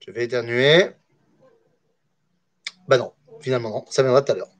Je 0.00 0.10
vais 0.10 0.24
éternuer. 0.24 0.90
Ben 2.88 2.98
non, 2.98 3.14
finalement 3.41 3.69
non, 3.69 3.85
ça 3.89 4.03
viendra 4.03 4.21
tout 4.21 4.31
à 4.31 4.35
l'heure. 4.35 4.51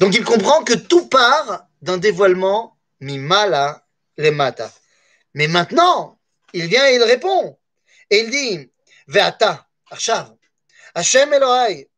Donc 0.00 0.14
il 0.14 0.24
comprend 0.24 0.62
que 0.64 0.74
tout 0.74 1.08
part 1.08 1.68
d'un 1.82 1.98
dévoilement 1.98 2.76
mimala 3.00 3.84
mata. 4.18 4.70
Mais 5.34 5.46
maintenant, 5.46 6.18
il 6.52 6.66
vient 6.66 6.88
et 6.88 6.94
il 6.96 7.02
répond. 7.02 7.58
Et 8.10 8.20
il 8.20 8.30
dit, 8.30 8.72
Ve'ata, 9.06 9.68
Achav, 9.90 10.34
Hashem 10.94 11.32
Elohai, 11.32 11.88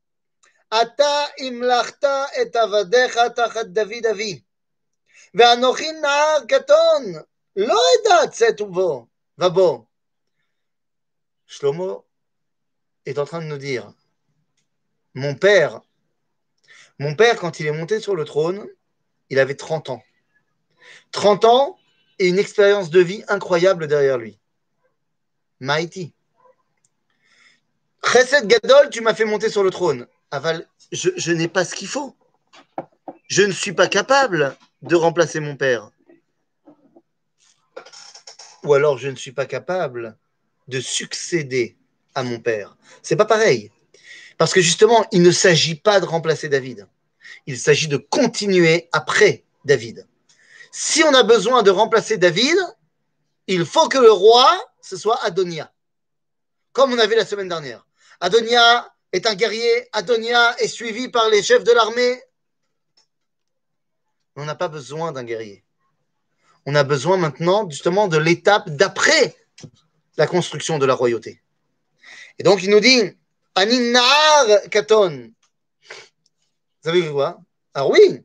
Ata 0.70 1.28
imlachta 1.38 2.28
et 2.36 2.54
avadecha 2.54 3.30
tachat 3.30 3.64
David 3.64 4.06
avi. 4.06 4.44
ואנוכי 5.34 5.92
נער 5.92 6.44
קטון, 6.48 7.02
לא 7.56 7.80
אדע 7.94 8.30
צאת 8.30 8.60
ובוא, 8.60 9.04
ובוא. 9.38 9.78
Shlomo 11.46 12.04
est 13.06 13.18
en 13.18 13.24
train 13.24 13.40
de 13.40 13.46
nous 13.46 13.58
dire, 13.58 13.92
mon 15.15 15.33
père, 15.33 15.81
mon 16.99 17.15
père, 17.15 17.37
quand 17.37 17.59
il 17.59 17.67
est 17.67 17.71
monté 17.71 17.99
sur 17.99 18.15
le 18.15 18.23
trône, 18.23 18.67
il 19.29 19.39
avait 19.39 19.55
30 19.55 19.89
ans. 19.89 20.03
30 21.11 21.45
ans 21.45 21.79
et 22.19 22.27
une 22.27 22.39
expérience 22.39 22.89
de 22.89 22.99
vie 22.99 23.23
incroyable 23.27 23.87
derrière 23.87 24.17
lui. 24.17 24.39
Maïti. 25.59 26.13
Chesed 28.03 28.47
Gadol, 28.47 28.89
tu 28.89 29.01
m'as 29.01 29.13
fait 29.13 29.25
monter 29.25 29.49
sur 29.49 29.63
le 29.63 29.71
trône. 29.71 30.07
Aval, 30.31 30.67
je, 30.91 31.31
n'ai 31.31 31.47
pas 31.47 31.65
ce 31.65 31.75
qu'il 31.75 31.87
faut. 31.87 32.15
Je 33.27 33.41
ne 33.41 33.51
suis 33.51 33.73
pas 33.73 33.87
capable 33.87 34.55
de 34.81 34.95
remplacer 34.95 35.39
mon 35.39 35.55
père. 35.55 35.89
Ou 38.63 38.73
alors 38.73 38.97
je 38.97 39.09
ne 39.09 39.15
suis 39.15 39.31
pas 39.31 39.45
capable 39.45 40.17
de 40.67 40.79
succéder 40.79 41.77
à 42.13 42.23
mon 42.23 42.39
père. 42.39 42.77
C'est 43.01 43.15
pas 43.15 43.25
pareil. 43.25 43.71
Parce 44.37 44.53
que 44.53 44.61
justement, 44.61 45.05
il 45.11 45.21
ne 45.21 45.31
s'agit 45.31 45.75
pas 45.75 45.99
de 45.99 46.05
remplacer 46.05 46.49
David. 46.49 46.87
Il 47.45 47.57
s'agit 47.57 47.87
de 47.87 47.97
continuer 47.97 48.89
après 48.91 49.43
David. 49.63 50.07
Si 50.71 51.03
on 51.03 51.13
a 51.13 51.23
besoin 51.23 51.63
de 51.63 51.71
remplacer 51.71 52.17
David, 52.17 52.57
il 53.47 53.65
faut 53.65 53.87
que 53.87 53.97
le 53.97 54.11
roi, 54.11 54.59
ce 54.81 54.97
soit 54.97 55.23
Adonia. 55.23 55.71
Comme 56.73 56.91
on 56.91 56.99
a 56.99 57.07
vu 57.07 57.15
la 57.15 57.25
semaine 57.25 57.47
dernière. 57.47 57.85
Adonia 58.19 58.93
est 59.11 59.25
un 59.25 59.35
guerrier, 59.35 59.87
Adonia 59.93 60.59
est 60.59 60.67
suivi 60.67 61.07
par 61.07 61.29
les 61.29 61.41
chefs 61.41 61.63
de 61.63 61.71
l'armée. 61.71 62.21
On 64.35 64.43
n'a 64.43 64.55
pas 64.55 64.67
besoin 64.67 65.11
d'un 65.13 65.23
guerrier. 65.23 65.63
On 66.65 66.75
a 66.75 66.83
besoin 66.83 67.17
maintenant 67.17 67.69
justement 67.69 68.07
de 68.07 68.17
l'étape 68.17 68.69
d'après 68.69 69.35
la 70.17 70.27
construction 70.27 70.79
de 70.79 70.85
la 70.85 70.93
royauté. 70.93 71.41
Et 72.39 72.43
donc 72.43 72.63
il 72.63 72.69
nous 72.69 72.79
dit, 72.79 73.17
Aninar 73.55 74.69
Katon. 74.69 75.31
Vous 75.31 76.91
savez 76.91 77.09
quoi? 77.09 77.39
Alors 77.73 77.91
oui, 77.91 78.21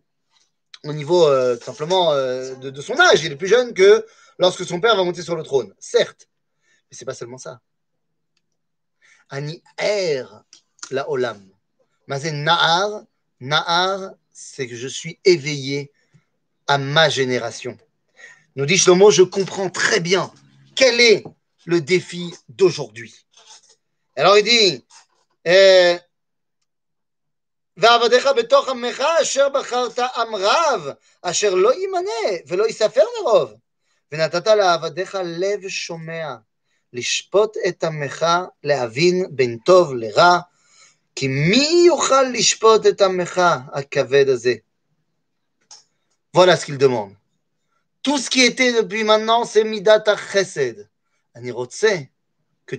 au 0.85 0.93
niveau 0.93 1.27
euh, 1.27 1.57
simplement 1.59 2.13
euh, 2.13 2.55
de, 2.57 2.81
son 2.81 2.99
âge, 2.99 3.23
il 3.25 3.33
est 3.33 3.37
plus 3.37 3.49
jeune 3.49 3.73
que 3.73 4.05
lorsque 4.39 4.65
son 4.65 4.81
père 4.81 4.97
va 4.97 5.05
monter 5.05 5.23
sur 5.23 5.37
le 5.37 5.43
trône, 5.43 5.73
certes. 5.79 6.29
Mais 6.91 6.97
c'est 6.97 7.05
pas 7.05 7.15
seulement 7.15 7.39
ça. 7.39 7.61
Ani 9.29 9.63
er 9.79 10.25
la 10.91 11.09
olam. 11.09 11.41
Mazen 12.09 12.43
Nahar, 12.43 13.05
Nahar, 13.39 14.11
c'est 14.33 14.67
que 14.67 14.75
je 14.75 14.89
suis 14.89 15.21
éveillé 15.25 15.93
à 16.67 16.79
ma 16.79 17.09
génération. 17.09 17.79
Nous 18.57 18.67
dit 18.67 18.79
Shlomo, 18.79 19.13
je 19.13 19.23
comprends 19.23 19.71
très 19.71 20.01
bien 20.01 20.33
quel 20.75 21.01
est 21.01 21.25
le 21.67 21.81
défi 21.81 22.35
d'aujourd'hui. 22.49 23.15
Alors 24.17 24.37
il 24.37 24.45
dit, 24.45 24.85
ועבדיך 27.77 28.29
בתוך 28.37 28.69
עמך 28.69 29.03
אשר 29.23 29.49
בחרת 29.49 29.99
עם 29.99 30.35
רב, 30.35 30.89
אשר 31.23 31.55
לא 31.55 31.75
יימנה 31.75 32.39
ולא 32.47 32.67
ייספר 32.67 33.05
לרוב. 33.19 33.55
ונתת 34.13 34.47
לעבדיך 34.47 35.19
לב 35.25 35.69
שומע, 35.69 36.35
לשפוט 36.93 37.57
את 37.69 37.85
עמך, 37.85 38.27
להבין 38.65 39.27
בין 39.31 39.59
טוב 39.65 39.95
לרע, 39.95 40.39
כי 41.17 41.29
מי 41.29 41.85
יוכל 41.87 42.23
לשפוט 42.23 42.87
את 42.87 43.01
עמך 43.01 43.41
הכבד 43.73 44.29
הזה? 44.29 44.55
Voilà 46.37 46.57
ce 46.57 46.65
qu'il 46.65 46.79
demande. 46.79 47.15
Tout 48.03 48.19
ce 48.19 48.31
qui 48.31 48.43
était 48.43 48.73
depuis 48.73 49.05
Chesed. 50.33 50.89
Ani 51.35 51.53
que 52.67 52.77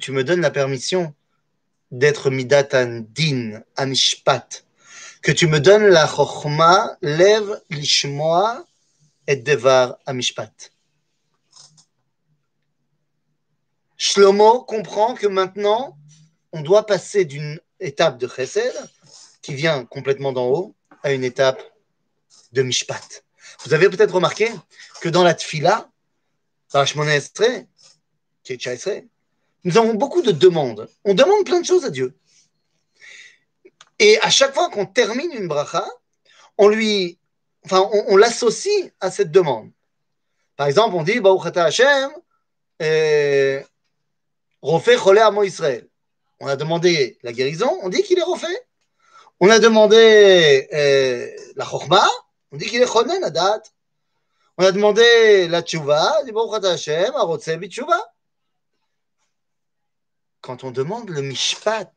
permission 0.50 1.14
d'être 1.92 2.30
Midatan 2.30 3.06
Din, 3.10 3.62
Amishpat, 3.76 4.66
que 5.22 5.32
tu 5.32 5.48
me 5.48 5.60
donnes 5.60 5.88
la 5.88 6.08
Chochma, 6.08 6.98
lève 7.02 7.62
l'Ishmoa 7.70 8.66
et 9.28 9.36
Devar 9.36 9.98
Amishpat. 10.06 10.72
Shlomo 13.98 14.64
comprend 14.64 15.14
que 15.14 15.28
maintenant, 15.28 15.98
on 16.54 16.62
doit 16.62 16.86
passer 16.86 17.24
d'une 17.24 17.60
étape 17.80 18.18
de 18.18 18.28
Chesed, 18.28 18.74
qui 19.42 19.54
vient 19.54 19.86
complètement 19.86 20.32
d'en 20.32 20.48
haut, 20.48 20.76
à 21.04 21.12
une 21.12 21.24
étape 21.24 21.62
de 22.52 22.62
Mishpat. 22.64 23.24
Vous 23.64 23.74
avez 23.74 23.90
peut-être 23.90 24.14
remarqué 24.14 24.50
que 25.02 25.10
dans 25.10 25.24
la 25.24 25.34
Tfila, 25.34 25.90
nous 29.64 29.78
avons 29.78 29.94
beaucoup 29.94 30.22
de 30.22 30.32
demandes. 30.32 30.88
On 31.06 31.14
demande 31.14 31.46
plein 31.46 31.60
de 31.60 31.66
choses 31.66 31.86
à 31.86 31.90
Dieu. 31.90 32.14
Et 34.00 34.20
à 34.22 34.30
chaque 34.30 34.54
fois 34.54 34.70
qu'on 34.70 34.86
termine 34.86 35.32
une 35.32 35.48
bracha, 35.48 35.86
on 36.58 36.68
lui, 36.68 37.20
enfin, 37.66 37.88
on, 38.08 38.18
l'associe 38.18 38.92
à 39.00 39.12
cette 39.12 39.32
demande. 39.32 39.72
Par 40.58 40.68
exemple, 40.68 40.96
on 40.96 41.04
dit 41.04 41.20
Baruch 41.20 41.56
Hashem, 41.56 42.12
euh, 42.82 43.62
Rofé 44.62 44.98
Cholé 44.98 45.22
Amo 45.22 45.44
Israël. 45.44 45.88
On 46.40 46.48
a 46.48 46.56
demandé 46.56 47.20
la 47.22 47.32
guérison, 47.32 47.78
on 47.84 47.90
dit 47.90 48.02
qu'il 48.02 48.18
est 48.18 48.24
refait. 48.24 48.66
On 49.40 49.50
a 49.50 49.60
demandé 49.60 50.68
euh, 50.74 51.28
la 51.56 51.66
Chokhmah, 51.66 52.10
on 52.52 52.58
dit 52.58 52.66
qu'il 52.66 52.82
est 52.82 52.92
Chonen 52.92 53.24
Adat. 53.24 53.62
On 54.58 54.66
a 54.66 54.72
demandé 54.72 55.48
la 55.48 55.62
Tchouva, 55.62 56.18
on 56.22 56.26
dit 56.26 56.32
Baruch 56.32 56.64
Hashem, 56.66 57.14
Arotse 57.16 57.50
Bitchouva. 57.50 58.11
Quand 60.42 60.64
on 60.64 60.72
demande 60.72 61.10
le 61.10 61.22
Mishpat, 61.22 61.92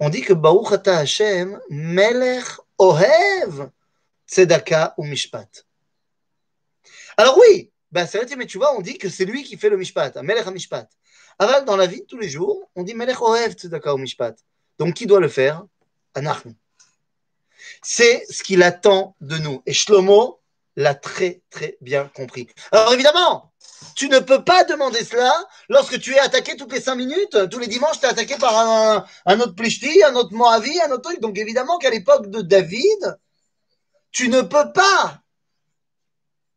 on 0.00 0.08
dit 0.08 0.20
que 0.20 0.32
Baruch 0.32 0.72
Ata 0.72 0.98
Hashem, 0.98 1.60
Melech 1.70 2.44
Ohev, 2.78 3.70
Tzedaka 4.26 4.94
ou 4.98 5.04
Mishpat. 5.04 5.64
Alors 7.16 7.38
oui, 7.38 7.70
bah, 7.92 8.04
vois, 8.54 8.76
on 8.76 8.80
dit 8.80 8.98
que 8.98 9.08
c'est 9.08 9.24
lui 9.24 9.44
qui 9.44 9.56
fait 9.56 9.68
le 9.68 9.76
Mishpat, 9.76 10.12
Melech 10.22 10.46
Mishpat. 10.46 10.88
Alors 11.38 11.64
dans 11.64 11.76
la 11.76 11.86
vie 11.86 12.04
tous 12.06 12.18
les 12.18 12.28
jours, 12.28 12.68
on 12.74 12.82
dit 12.82 12.94
Melech 12.94 13.20
Ohev, 13.20 13.52
Tzedaka 13.52 13.94
ou 13.94 13.98
Mishpat. 13.98 14.34
Donc 14.78 14.94
qui 14.94 15.06
doit 15.06 15.20
le 15.20 15.28
faire? 15.28 15.64
Anachnu. 16.14 16.54
C'est 17.82 18.26
ce 18.28 18.42
qu'il 18.42 18.62
attend 18.62 19.14
de 19.20 19.38
nous. 19.38 19.62
Et 19.66 19.72
Shlomo 19.72 20.40
l'a 20.76 20.94
très 20.94 21.42
très 21.50 21.76
bien 21.80 22.10
compris. 22.14 22.48
Alors 22.72 22.92
évidemment, 22.92 23.49
tu 23.94 24.08
ne 24.08 24.18
peux 24.18 24.44
pas 24.44 24.64
demander 24.64 25.04
cela 25.04 25.32
lorsque 25.68 26.00
tu 26.00 26.14
es 26.14 26.18
attaqué 26.18 26.56
toutes 26.56 26.72
les 26.72 26.80
cinq 26.80 26.96
minutes. 26.96 27.48
Tous 27.50 27.58
les 27.58 27.66
dimanches, 27.66 28.00
tu 28.00 28.06
es 28.06 28.08
attaqué 28.08 28.36
par 28.36 28.56
un, 29.26 29.40
autre 29.40 29.54
Plishti, 29.54 30.02
un 30.04 30.14
autre 30.14 30.32
Moavi, 30.32 30.80
un 30.80 30.90
autre 30.90 31.02
truc. 31.02 31.20
Donc 31.20 31.38
évidemment 31.38 31.78
qu'à 31.78 31.90
l'époque 31.90 32.30
de 32.30 32.40
David, 32.40 33.18
tu 34.12 34.28
ne 34.28 34.42
peux 34.42 34.72
pas 34.72 35.22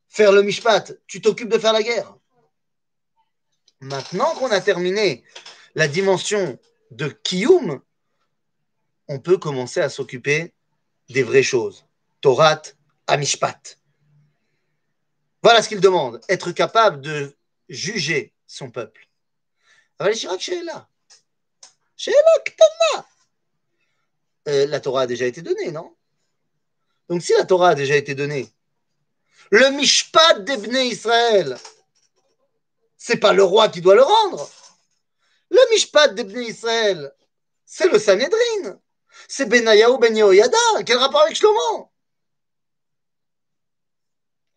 faire 0.07 0.31
le 0.31 0.41
mishpat. 0.41 0.93
Tu 1.07 1.21
t'occupes 1.21 1.49
de 1.49 1.57
faire 1.57 1.73
la 1.73 1.83
guerre. 1.83 2.15
Maintenant 3.79 4.33
qu'on 4.35 4.51
a 4.51 4.61
terminé 4.61 5.23
la 5.75 5.87
dimension 5.87 6.57
de 6.91 7.07
Kiyum, 7.07 7.81
on 9.07 9.19
peut 9.19 9.37
commencer 9.37 9.81
à 9.81 9.89
s'occuper 9.89 10.53
des 11.09 11.23
vraies 11.23 11.43
choses. 11.43 11.85
Torat, 12.21 12.61
Amishpat. 13.07 13.79
Voilà 15.43 15.61
ce 15.61 15.67
qu'il 15.67 15.81
demande, 15.81 16.21
être 16.29 16.51
capable 16.51 17.01
de 17.01 17.35
juger 17.67 18.33
son 18.47 18.71
peuple. 18.71 19.09
Euh, 24.47 24.65
la 24.67 24.79
Torah 24.79 25.01
a 25.01 25.07
déjà 25.07 25.25
été 25.25 25.41
donnée, 25.41 25.71
non? 25.71 25.95
Donc 27.09 27.21
si 27.21 27.33
la 27.33 27.45
Torah 27.45 27.69
a 27.69 27.75
déjà 27.75 27.95
été 27.97 28.15
donnée, 28.15 28.49
le 29.51 29.69
mishpat 29.71 30.43
d'Ebné 30.45 30.85
Israël, 30.85 31.57
c'est 32.97 33.17
pas 33.17 33.33
le 33.33 33.43
roi 33.43 33.67
qui 33.67 33.81
doit 33.81 33.95
le 33.95 34.03
rendre. 34.03 34.49
Le 35.49 35.59
mishpat 35.71 36.15
d'Ebné 36.15 36.47
Israël, 36.47 37.13
c'est 37.65 37.89
le 37.89 37.99
Sanhedrin. 37.99 38.79
C'est 39.27 39.45
Benayahu 39.45 39.99
Ben 39.99 40.15
Yehoyada. 40.15 40.57
Quel 40.85 40.97
rapport 40.97 41.21
avec 41.21 41.35
Shlomo? 41.35 41.91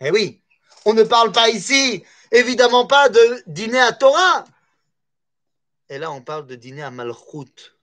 Eh 0.00 0.10
oui, 0.10 0.42
on 0.86 0.94
ne 0.94 1.02
parle 1.02 1.32
pas 1.32 1.50
ici, 1.50 2.04
évidemment 2.30 2.86
pas 2.86 3.08
de 3.08 3.42
dîner 3.46 3.80
à 3.80 3.92
Torah. 3.92 4.44
Et 5.88 5.98
là, 5.98 6.12
on 6.12 6.22
parle 6.22 6.46
de 6.46 6.54
dîner 6.54 6.82
à 6.82 6.92
Malchut. 6.92 7.74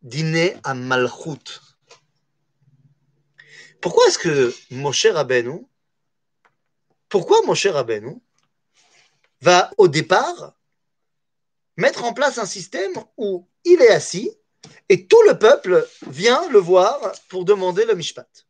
Dîner 0.00 0.56
à 0.62 0.74
Malchut. 0.74 1.60
Pourquoi 3.80 4.06
est-ce 4.06 4.18
que 4.18 4.54
Moshe 4.70 5.06
Rabbeinu, 5.06 5.66
pourquoi 7.08 7.42
Moshe 7.42 7.66
Rabbeinu 7.66 8.20
va 9.40 9.72
au 9.76 9.88
départ 9.88 10.54
mettre 11.76 12.04
en 12.04 12.12
place 12.12 12.38
un 12.38 12.46
système 12.46 12.92
où 13.16 13.48
il 13.64 13.82
est 13.82 13.90
assis 13.90 14.30
et 14.88 15.06
tout 15.06 15.22
le 15.28 15.38
peuple 15.38 15.88
vient 16.06 16.48
le 16.48 16.58
voir 16.58 17.12
pour 17.28 17.44
demander 17.44 17.84
le 17.84 17.94
mishpat? 17.94 18.47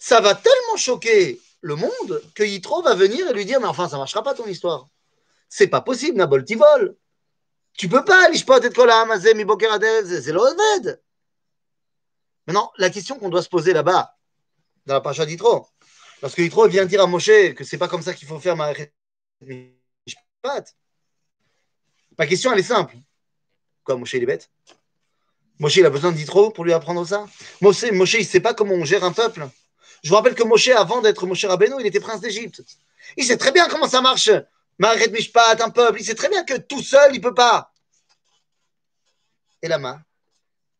Ça 0.00 0.20
va 0.20 0.34
tellement 0.34 0.76
choquer 0.76 1.38
le 1.60 1.76
monde 1.76 2.22
que 2.34 2.42
Yitro 2.42 2.82
va 2.82 2.94
venir 2.94 3.28
et 3.28 3.34
lui 3.34 3.44
dire 3.44 3.60
Mais 3.60 3.66
enfin, 3.66 3.86
ça 3.86 3.96
ne 3.96 4.00
marchera 4.00 4.22
pas 4.22 4.34
ton 4.34 4.46
histoire. 4.46 4.88
C'est 5.48 5.68
pas 5.68 5.82
possible, 5.82 6.16
Nabol 6.16 6.44
Tivol. 6.44 6.96
Tu 7.74 7.86
peux 7.88 8.04
pas, 8.04 8.28
l'ishpat 8.30 8.64
et 8.64 8.70
kolam, 8.70 9.08
mi 9.08 9.44
c'est 10.04 10.32
l'oved. 10.32 11.02
Maintenant, 12.46 12.72
la 12.78 12.90
question 12.90 13.18
qu'on 13.18 13.28
doit 13.28 13.42
se 13.42 13.48
poser 13.48 13.72
là-bas, 13.74 14.16
dans 14.86 14.94
la 14.94 15.00
pacha 15.02 15.26
d'Yitro, 15.26 15.68
parce 16.20 16.34
que 16.34 16.42
Yitro 16.42 16.66
vient 16.66 16.86
dire 16.86 17.02
à 17.02 17.06
Moshe 17.06 17.54
que 17.54 17.62
c'est 17.62 17.78
pas 17.78 17.88
comme 17.88 18.02
ça 18.02 18.14
qu'il 18.14 18.26
faut 18.26 18.40
faire 18.40 18.56
ma. 18.56 18.72
Ma 22.18 22.26
question, 22.26 22.52
elle 22.52 22.58
est 22.58 22.62
simple. 22.62 22.96
Quoi, 23.84 23.96
Moshe, 23.96 24.14
il 24.14 24.22
est 24.22 24.26
bête? 24.26 24.50
Moshe, 25.58 25.76
il 25.76 25.84
a 25.84 25.90
besoin 25.90 26.12
d'Yitro 26.12 26.50
pour 26.50 26.64
lui 26.64 26.72
apprendre 26.72 27.06
ça? 27.06 27.26
Moshe, 27.60 27.84
Moshe 27.92 28.14
il 28.14 28.20
ne 28.20 28.24
sait 28.24 28.40
pas 28.40 28.54
comment 28.54 28.74
on 28.74 28.84
gère 28.84 29.04
un 29.04 29.12
peuple. 29.12 29.46
Je 30.02 30.08
vous 30.08 30.14
rappelle 30.14 30.34
que 30.34 30.42
Moshe, 30.42 30.68
avant 30.68 31.00
d'être 31.00 31.26
Moshe 31.26 31.44
Rabbeinu, 31.44 31.74
il 31.80 31.86
était 31.86 32.00
prince 32.00 32.20
d'Égypte. 32.20 32.62
Il 33.16 33.24
sait 33.24 33.36
très 33.36 33.52
bien 33.52 33.68
comment 33.68 33.88
ça 33.88 34.00
marche. 34.00 34.30
Maret 34.78 35.08
Mishpat, 35.08 35.60
un 35.60 35.70
peuple. 35.70 36.00
Il 36.00 36.04
sait 36.04 36.14
très 36.14 36.28
bien 36.28 36.44
que 36.44 36.56
tout 36.56 36.82
seul, 36.82 37.14
il 37.14 37.18
ne 37.18 37.22
peut 37.22 37.34
pas. 37.34 37.72
Et 39.62 39.68
la 39.68 39.78
main 39.78 40.02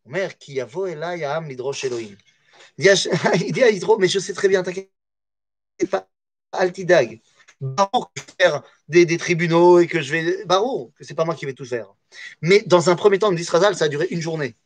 Mère, 0.06 0.38
qui 0.38 0.54
yavo 0.54 0.86
yam 0.86 1.48
l'hydroche 1.48 1.84
Elohim. 1.84 2.16
Il 2.78 3.52
dit 3.52 3.62
à 3.62 3.70
Hydro, 3.70 3.98
mais 4.00 4.08
je 4.08 4.18
sais 4.18 4.32
très 4.32 4.48
bien, 4.48 4.62
t'inquiète 4.62 4.90
pas, 5.90 6.08
Altidag. 6.52 7.20
Barour 7.60 8.10
je 8.16 8.22
vais 8.22 8.28
faire 8.38 8.62
des, 8.88 9.18
tribunaux 9.18 9.80
et 9.80 9.86
que 9.86 10.00
je 10.00 10.12
vais. 10.12 10.44
Barour, 10.46 10.92
que 10.96 11.04
c'est 11.04 11.14
pas 11.14 11.26
moi 11.26 11.34
qui 11.34 11.44
vais 11.44 11.52
tout 11.52 11.66
faire. 11.66 11.92
Mais 12.40 12.62
dans 12.66 12.88
un 12.88 12.96
premier 12.96 13.18
temps, 13.18 13.30
me 13.30 13.36
dit 13.36 13.44
ça 13.44 13.58
a 13.58 13.88
duré 13.88 14.06
une 14.10 14.22
journée. 14.22 14.56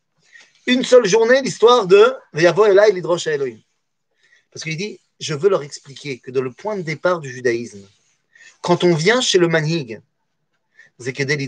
Une 0.66 0.84
seule 0.84 1.06
journée, 1.06 1.42
l'histoire 1.42 1.86
de 1.86 2.14
Yavo 2.34 2.66
et 2.66 2.72
là, 2.72 2.88
l'hydroche 2.88 3.26
Elohim. 3.26 3.58
Parce 4.54 4.62
qu'il 4.62 4.76
dit, 4.76 5.00
je 5.18 5.34
veux 5.34 5.50
leur 5.50 5.64
expliquer 5.64 6.20
que 6.20 6.30
dans 6.30 6.40
le 6.40 6.52
point 6.52 6.76
de 6.76 6.82
départ 6.82 7.18
du 7.18 7.28
judaïsme, 7.28 7.84
quand 8.62 8.84
on 8.84 8.94
vient 8.94 9.20
chez 9.20 9.38
le 9.38 9.48
manhig, 9.48 10.00
Zekedel 11.00 11.40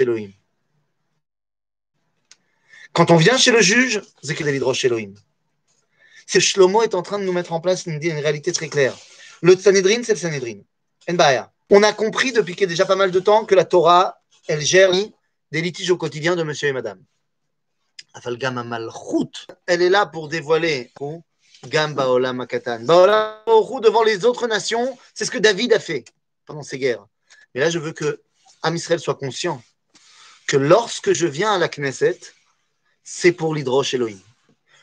Elohim. 0.00 0.32
Quand 2.92 3.12
on 3.12 3.16
vient 3.16 3.38
chez 3.38 3.52
le 3.52 3.62
juge, 3.62 4.02
Zekedel 4.24 4.56
Elohim. 4.56 5.14
C'est 6.26 6.40
Shlomo 6.40 6.82
est 6.82 6.96
en 6.96 7.02
train 7.02 7.20
de 7.20 7.24
nous 7.24 7.32
mettre 7.32 7.52
en 7.52 7.60
place 7.60 7.86
une, 7.86 8.02
une 8.02 8.18
réalité 8.18 8.50
très 8.50 8.68
claire. 8.68 8.98
Le 9.42 9.56
Sanhedrin, 9.56 10.02
c'est 10.02 10.14
le 10.14 10.18
Sanhedrin. 10.18 10.60
On 11.70 11.84
a 11.84 11.92
compris 11.92 12.32
depuis 12.32 12.54
qu'il 12.54 12.62
y 12.62 12.64
a 12.64 12.68
déjà 12.68 12.84
pas 12.84 12.96
mal 12.96 13.12
de 13.12 13.20
temps 13.20 13.44
que 13.44 13.54
la 13.54 13.64
Torah, 13.64 14.20
elle 14.48 14.60
gère 14.60 14.90
des 15.52 15.62
litiges 15.62 15.90
au 15.92 15.96
quotidien 15.96 16.34
de 16.34 16.42
monsieur 16.42 16.68
et 16.68 16.72
madame. 16.72 17.00
Elle 19.66 19.82
est 19.82 19.90
là 19.90 20.06
pour 20.06 20.28
dévoiler 20.28 20.92
Gamba 21.66 22.06
Olam 22.08 22.40
Akatan. 22.40 22.80
devant 22.80 24.02
les 24.02 24.24
autres 24.24 24.46
nations, 24.46 24.96
c'est 25.14 25.24
ce 25.24 25.30
que 25.30 25.38
David 25.38 25.72
a 25.72 25.80
fait 25.80 26.04
pendant 26.46 26.62
ces 26.62 26.78
guerres. 26.78 27.06
Mais 27.54 27.60
là, 27.60 27.70
je 27.70 27.78
veux 27.78 27.92
que 27.92 28.22
Am 28.62 28.74
Israël 28.76 29.00
soit 29.00 29.16
conscient 29.16 29.62
que 30.46 30.56
lorsque 30.56 31.12
je 31.12 31.26
viens 31.26 31.54
à 31.54 31.58
la 31.58 31.68
Knesset, 31.68 32.20
c'est 33.02 33.32
pour 33.32 33.54
l'hydroche 33.54 33.94
Elohim. 33.94 34.20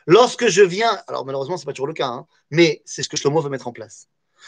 Lorsque 0.07 0.47
je 0.47 0.61
viens, 0.61 1.01
alors 1.07 1.25
malheureusement, 1.25 1.57
ce 1.57 1.63
n'est 1.63 1.67
pas 1.67 1.73
toujours 1.73 1.87
le 1.87 1.93
cas, 1.93 2.07
hein, 2.07 2.27
mais 2.49 2.81
c'est 2.85 3.03
ce 3.03 3.09
que 3.09 3.17
Shlomo 3.17 3.41
veut 3.41 3.49
mettre 3.49 3.67
en 3.67 3.73
place. 3.73 4.07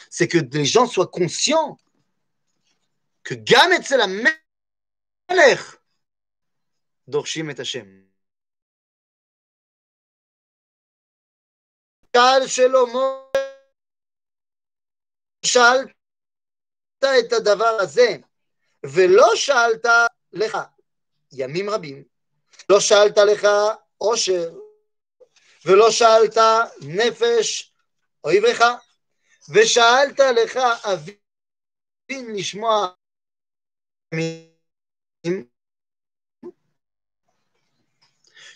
C'est 0.09 0.27
que 0.27 0.39
les 0.39 0.65
gens 0.65 0.87
soient 0.87 1.07
conscients 1.07 1.77
que 3.23 3.35
Gam 3.35 3.71
et 3.71 3.97
la 3.97 4.07
Melech 4.07 5.59
Dorshim 7.07 7.49
et 7.49 7.59
Hashem. 7.59 8.05
שאל 12.15 12.47
שלמה, 12.47 13.23
שאלת 15.45 15.89
את 17.03 17.33
הדבר 17.33 17.77
הזה, 17.79 18.17
ולא 18.85 19.35
שאלת 19.35 19.85
לך 20.33 20.57
ימים 21.31 21.69
רבים, 21.69 22.03
לא 22.69 22.79
שאלת 22.79 23.17
לך 23.17 23.47
עושר, 23.97 24.51
ולא 25.65 25.91
שאלת 25.91 26.37
נפש 26.81 27.73
אויביך, 28.23 28.63
ושאלת 29.49 30.19
לך 30.19 30.59
אבין 30.93 32.35
לשמוע 32.35 32.87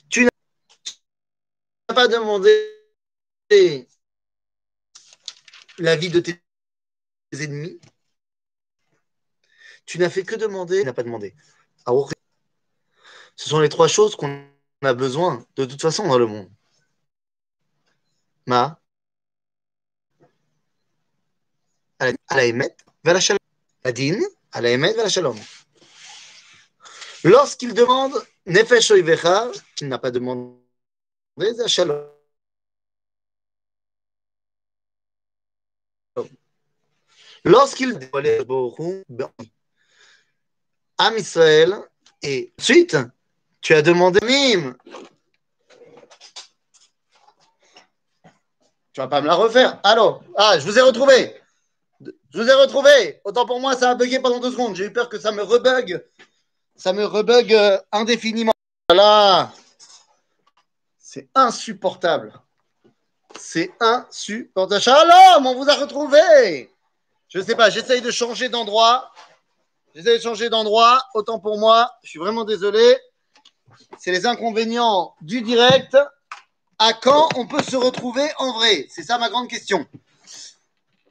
Tu 0.09 0.23
n'as 0.23 1.95
pas 1.95 2.07
demandé 2.07 2.76
la 5.79 5.95
vie 5.95 6.09
de 6.09 6.19
tes 6.19 6.41
ennemis, 7.33 7.79
tu 9.85 9.99
n'as 9.99 10.09
fait 10.09 10.23
que 10.23 10.35
demander, 10.35 10.79
tu 10.79 10.85
n'as 10.85 10.93
pas 10.93 11.03
demandé. 11.03 11.33
Ce 13.35 13.49
sont 13.49 13.59
les 13.59 13.69
trois 13.69 13.87
choses 13.87 14.15
qu'on 14.15 14.45
a 14.81 14.93
besoin 14.93 15.45
de 15.55 15.65
toute 15.65 15.81
façon 15.81 16.07
dans 16.07 16.17
le 16.17 16.25
monde. 16.25 16.49
Ma, 18.45 18.81
à 21.99 22.11
la 23.03 23.19
shalom. 23.19 23.39
La 24.53 25.09
shalom. 25.09 25.37
Lorsqu'il 27.23 27.73
demande 27.73 28.13
Nefesh 28.45 28.93
qu'il 29.75 29.87
n'a 29.87 29.97
pas 29.97 30.11
demandé. 30.11 30.57
Lorsqu'il 37.47 37.97
dévoilait 37.97 38.39
Am 40.97 41.17
Israël, 41.17 41.75
et 42.21 42.53
ensuite, 42.59 42.97
tu 43.61 43.73
as 43.73 43.81
demandé 43.81 44.19
Mim. 44.23 44.75
Tu 48.91 48.99
vas 48.99 49.07
pas 49.07 49.21
me 49.21 49.27
la 49.27 49.35
refaire. 49.35 49.79
Allô? 49.83 50.19
Ah, 50.35 50.59
je 50.59 50.65
vous 50.65 50.77
ai 50.77 50.81
retrouvé. 50.81 51.39
Je 52.01 52.41
vous 52.41 52.49
ai 52.49 52.53
retrouvé. 52.53 53.21
Autant 53.23 53.45
pour 53.45 53.61
moi, 53.61 53.77
ça 53.77 53.91
a 53.91 53.95
bugué 53.95 54.19
pendant 54.19 54.39
deux 54.39 54.51
secondes. 54.51 54.75
J'ai 54.75 54.85
eu 54.85 54.93
peur 54.93 55.07
que 55.07 55.19
ça 55.19 55.31
me 55.31 55.43
rebug. 55.43 56.03
Ça 56.75 56.91
me 56.91 57.05
rebug 57.05 57.53
euh, 57.53 57.79
indéfiniment. 57.91 58.53
Voilà. 58.89 59.53
C'est 60.97 61.29
insupportable. 61.33 62.33
C'est 63.39 63.71
insupportable. 63.79 64.81
Shalom, 64.81 65.45
on 65.45 65.55
vous 65.55 65.69
a 65.69 65.75
retrouvé. 65.75 66.71
Je 67.29 67.39
ne 67.39 67.43
sais 67.43 67.55
pas, 67.55 67.69
j'essaye 67.69 68.01
de 68.01 68.11
changer 68.11 68.49
d'endroit. 68.49 69.11
J'essaye 69.93 70.17
de 70.17 70.23
changer 70.23 70.49
d'endroit. 70.49 71.01
Autant 71.13 71.39
pour 71.39 71.57
moi, 71.57 71.91
je 72.03 72.09
suis 72.09 72.19
vraiment 72.19 72.45
désolé. 72.45 72.97
C'est 73.99 74.11
les 74.11 74.25
inconvénients 74.25 75.15
du 75.21 75.41
direct. 75.41 75.97
À 76.79 76.93
quand 76.93 77.29
on 77.35 77.47
peut 77.47 77.63
se 77.63 77.75
retrouver 77.75 78.29
en 78.37 78.53
vrai? 78.53 78.87
C'est 78.89 79.03
ça 79.03 79.17
ma 79.17 79.29
grande 79.29 79.49
question. 79.49 79.87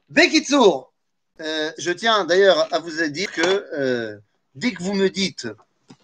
Bekitsour, 0.09 0.93
euh, 1.41 1.71
je 1.77 1.91
tiens 1.91 2.23
d'ailleurs 2.23 2.73
à 2.73 2.79
vous 2.79 3.05
dire 3.09 3.31
que 3.33 3.41
euh, 3.41 4.17
dès 4.55 4.71
que 4.71 4.81
vous 4.81 4.93
me 4.93 5.09
dites 5.09 5.47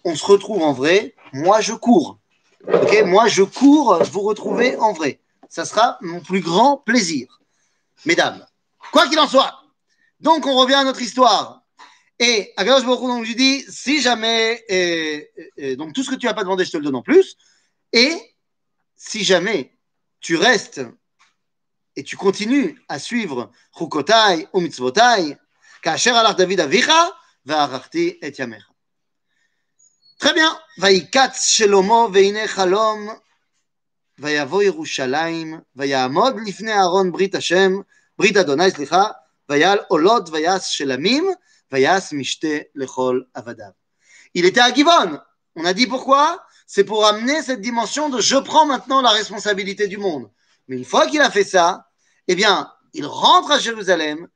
on 0.04 0.14
se 0.14 0.24
retrouve 0.24 0.62
en 0.62 0.72
vrai, 0.72 1.14
moi 1.32 1.60
je 1.60 1.72
cours. 1.72 2.18
Ok, 2.72 3.02
moi 3.06 3.26
je 3.26 3.42
cours 3.42 4.02
vous 4.04 4.20
retrouver 4.20 4.76
en 4.76 4.92
vrai. 4.92 5.20
Ça 5.48 5.64
sera 5.64 5.98
mon 6.02 6.20
plus 6.20 6.40
grand 6.40 6.76
plaisir. 6.76 7.40
Mesdames, 8.04 8.46
quoi 8.92 9.08
qu'il 9.08 9.18
en 9.18 9.26
soit, 9.26 9.63
donc, 10.24 10.46
on 10.46 10.56
revient 10.56 10.74
à 10.74 10.84
notre 10.84 11.02
histoire. 11.02 11.62
Et 12.18 12.54
Akadosh 12.56 12.86
Baruch 12.86 13.02
donc, 13.02 13.26
lui 13.26 13.34
dit, 13.34 13.62
si 13.68 14.00
jamais, 14.00 14.64
euh, 14.70 15.20
euh, 15.38 15.44
euh, 15.58 15.76
donc 15.76 15.92
tout 15.92 16.02
ce 16.02 16.10
que 16.10 16.14
tu 16.14 16.24
n'as 16.24 16.32
pas 16.32 16.44
demandé, 16.44 16.64
je 16.64 16.70
te 16.70 16.78
le 16.78 16.84
donne 16.84 16.94
en 16.94 17.02
plus. 17.02 17.36
Et 17.92 18.34
si 18.96 19.22
jamais 19.22 19.76
tu 20.20 20.36
restes 20.36 20.80
et 21.94 22.02
tu 22.02 22.16
continues 22.16 22.82
à 22.88 22.98
suivre 22.98 23.50
Chukotai 23.78 24.48
ou 24.54 24.60
Mitzvotai, 24.60 25.36
Kacher 25.82 26.12
alach 26.12 26.36
David 26.36 26.60
avicha, 26.60 27.12
vaarachti 27.44 28.16
et 28.22 28.32
yamecha. 28.38 28.64
Très 30.18 30.32
bien. 30.32 30.58
Vaikatz 30.78 31.50
Shelomo 31.50 32.08
veine 32.08 32.48
chalom, 32.48 33.14
vayavo 34.16 34.62
Yerushalayim, 34.62 35.62
vayamod 35.74 36.38
lifne 36.38 36.70
Aaron 36.70 37.10
brit 37.10 37.34
Hashem, 37.34 37.84
brit 38.16 38.38
Adonai, 38.38 38.70
slicha, 38.70 39.20
il 44.34 44.44
était 44.44 44.60
à 44.60 44.74
Givon. 44.74 45.20
On 45.56 45.64
a 45.64 45.72
dit 45.72 45.86
pourquoi? 45.86 46.44
C'est 46.66 46.84
pour 46.84 47.06
amener 47.06 47.42
cette 47.42 47.60
dimension 47.60 48.08
de 48.08 48.20
je 48.20 48.36
prends 48.36 48.66
maintenant 48.66 49.00
la 49.02 49.10
responsabilité 49.10 49.86
du 49.86 49.98
monde. 49.98 50.30
Mais 50.68 50.76
une 50.76 50.84
fois 50.84 51.06
qu'il 51.06 51.20
a 51.20 51.30
fait 51.30 51.44
ça, 51.44 51.90
eh 52.26 52.34
bien, 52.34 52.72
il 52.94 53.06
rentre 53.06 53.50
à 53.50 53.58
Jérusalem 53.58 54.28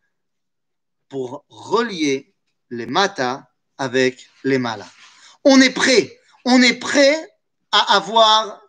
pour 1.08 1.44
relier 1.48 2.34
les 2.70 2.86
matas 2.86 3.44
avec 3.78 4.28
les 4.44 4.58
malas. 4.58 4.90
On 5.44 5.60
est 5.60 5.70
prêt, 5.70 6.18
on 6.44 6.60
est 6.60 6.74
prêt 6.74 7.16
à 7.72 7.96
avoir 7.96 8.60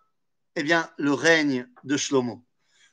eh 0.56 0.64
bien, 0.64 0.90
le 0.98 1.14
règne 1.14 1.68
de 1.84 1.98
Shlomo. 1.98 2.44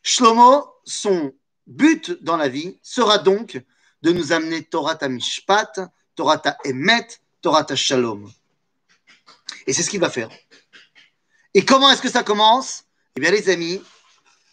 Shlomo, 0.03 0.73
son 0.85 1.33
but 1.67 2.23
dans 2.23 2.37
la 2.37 2.49
vie 2.49 2.79
sera 2.83 3.19
donc 3.19 3.61
de 4.03 4.13
nous 4.13 4.33
amener 4.33 4.63
Torah 4.63 4.99
Mishpat, 5.09 5.73
Torah 6.15 6.43
Emet, 6.65 7.07
Torah 7.43 7.67
Shalom. 7.75 8.31
Et 9.67 9.73
c'est 9.73 9.83
ce 9.83 9.91
qu'il 9.91 10.01
va 10.01 10.11
faire. 10.11 10.31
Et 11.55 11.65
comment 11.65 11.91
est-ce 11.91 12.03
que 12.03 12.11
ça 12.11 12.23
commence? 12.23 12.85
Eh 13.17 13.21
bien, 13.21 13.31
les 13.31 13.49
amis, 13.49 13.83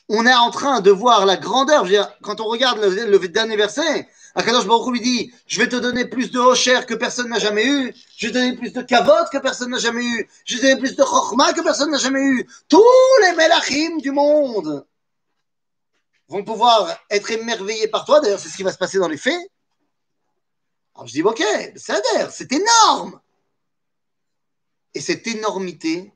on 0.10 0.26
est 0.26 0.34
en 0.34 0.52
train 0.52 0.82
de 0.82 0.92
voir 0.92 1.26
la 1.26 1.38
grandeur. 1.38 1.86
quand 2.22 2.40
on 2.40 2.46
regarde 2.46 2.80
le, 2.80 3.28
dernier 3.28 3.56
verset, 3.56 4.08
Akadosh 4.36 4.66
Baruch 4.66 4.92
lui 4.92 5.02
dit 5.02 5.34
Je 5.48 5.60
vais 5.60 5.70
te 5.70 5.76
donner 5.76 6.06
plus 6.06 6.32
de 6.32 6.40
Hocher 6.40 6.82
que 6.88 6.94
personne 6.94 7.30
n'a 7.30 7.40
jamais 7.40 7.66
eu. 7.66 7.94
Je 8.18 8.28
vais 8.28 8.34
te 8.34 8.38
donner 8.38 8.56
plus 8.56 8.74
de 8.74 8.82
Kavod 8.82 9.28
que 9.32 9.38
personne 9.38 9.70
n'a 9.70 9.78
jamais 9.78 10.06
eu. 10.06 10.28
Je 10.46 10.56
vais 10.56 10.62
te 10.62 10.66
donner 10.66 10.80
plus 10.80 10.96
de 10.96 11.04
Chokhmah 11.04 11.54
que 11.54 11.62
personne 11.62 11.92
n'a 11.92 11.98
jamais 11.98 12.22
eu. 12.22 12.48
Tous 12.70 12.84
les 13.22 13.34
Melachim 13.34 13.98
du 13.98 14.12
monde 14.12 14.86
vont 16.34 16.44
pouvoir 16.44 16.98
être 17.12 17.30
émerveillés 17.30 17.88
par 17.88 18.06
toi. 18.06 18.20
D'ailleurs, 18.20 18.40
c'est 18.40 18.50
ce 18.50 18.58
qui 18.58 18.64
va 18.64 18.74
se 18.74 18.78
passer 18.78 18.98
dans 18.98 19.08
les 19.08 19.18
faits. 19.18 19.40
Alors 20.96 21.08
je 21.08 21.14
dis 21.14 21.22
Ok, 21.22 21.44
c'est 21.76 22.52
énorme. 22.52 23.22
Et 24.96 25.02
cette 25.02 25.28
énormité, 25.28 26.12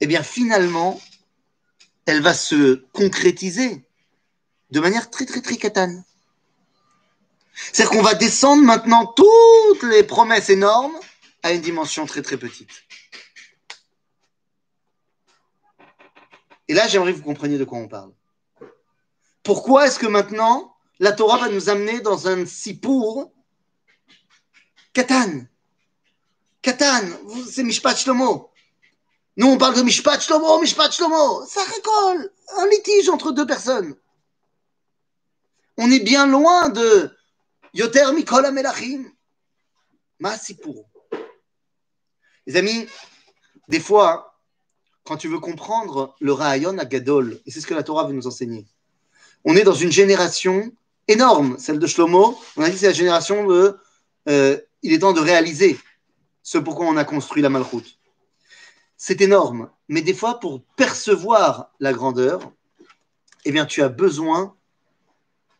eh 0.00 0.06
bien 0.06 0.22
finalement, 0.22 1.00
elle 2.06 2.20
va 2.20 2.34
se 2.34 2.84
concrétiser 2.92 3.84
de 4.70 4.80
manière 4.80 5.08
très 5.08 5.24
très 5.24 5.40
très 5.40 5.56
catane. 5.56 6.04
C'est-à-dire 7.54 7.90
qu'on 7.90 8.02
va 8.02 8.14
descendre 8.14 8.64
maintenant 8.64 9.06
toutes 9.06 9.82
les 9.84 10.02
promesses 10.02 10.50
énormes 10.50 10.98
à 11.44 11.52
une 11.52 11.60
dimension 11.60 12.06
très 12.06 12.22
très 12.22 12.36
petite. 12.36 12.70
Et 16.66 16.74
là, 16.74 16.88
j'aimerais 16.88 17.12
que 17.12 17.18
vous 17.18 17.24
compreniez 17.24 17.58
de 17.58 17.64
quoi 17.64 17.78
on 17.78 17.88
parle. 17.88 18.12
Pourquoi 19.42 19.86
est-ce 19.86 19.98
que 19.98 20.06
maintenant 20.06 20.76
la 20.98 21.12
Torah 21.12 21.38
va 21.38 21.48
nous 21.48 21.68
amener 21.68 22.00
dans 22.00 22.28
un 22.28 22.46
sipour 22.46 23.32
Katan 24.92 25.46
Katan, 26.60 27.08
c'est 27.50 27.64
Mishpat 27.64 27.96
Shlomo. 27.96 28.52
Nous, 29.36 29.48
on 29.48 29.58
parle 29.58 29.74
de 29.74 29.82
Mishpat 29.82 30.20
Shlomo, 30.20 30.60
Mishpat 30.60 30.92
Shlomo. 30.92 31.44
Ça 31.46 31.60
récolte 31.64 32.32
un 32.56 32.68
litige 32.68 33.08
entre 33.08 33.32
deux 33.32 33.46
personnes. 33.46 33.96
On 35.76 35.90
est 35.90 36.00
bien 36.00 36.26
loin 36.26 36.68
de 36.68 37.10
Yoter 37.74 38.12
Mikol 38.14 38.46
Amelachim. 38.46 39.10
pour. 40.62 40.88
Les 42.46 42.56
amis, 42.56 42.86
des 43.68 43.80
fois, 43.80 44.38
quand 45.04 45.16
tu 45.16 45.28
veux 45.28 45.40
comprendre 45.40 46.14
le 46.20 46.32
Rahayon 46.32 46.78
à 46.78 46.84
Gadol, 46.84 47.40
et 47.46 47.50
c'est 47.50 47.60
ce 47.60 47.66
que 47.66 47.74
la 47.74 47.82
Torah 47.82 48.04
veut 48.04 48.12
nous 48.12 48.26
enseigner, 48.26 48.66
on 49.44 49.56
est 49.56 49.64
dans 49.64 49.74
une 49.74 49.92
génération 49.92 50.70
énorme, 51.08 51.56
celle 51.58 51.78
de 51.78 51.86
Shlomo. 51.86 52.38
On 52.56 52.62
a 52.62 52.68
dit 52.68 52.78
c'est 52.78 52.86
la 52.86 52.92
génération 52.92 53.46
de. 53.46 53.76
Euh, 54.28 54.58
il 54.82 54.92
est 54.92 55.00
temps 55.00 55.12
de 55.12 55.20
réaliser 55.20 55.78
ce 56.42 56.58
pourquoi 56.58 56.86
on 56.86 56.96
a 56.96 57.04
construit 57.04 57.42
la 57.42 57.48
Malchoute 57.48 57.98
c'est 59.04 59.20
énorme. 59.20 59.68
Mais 59.88 60.00
des 60.00 60.14
fois, 60.14 60.38
pour 60.38 60.62
percevoir 60.76 61.72
la 61.80 61.92
grandeur, 61.92 62.52
eh 63.44 63.50
bien, 63.50 63.66
tu 63.66 63.82
as 63.82 63.88
besoin 63.88 64.54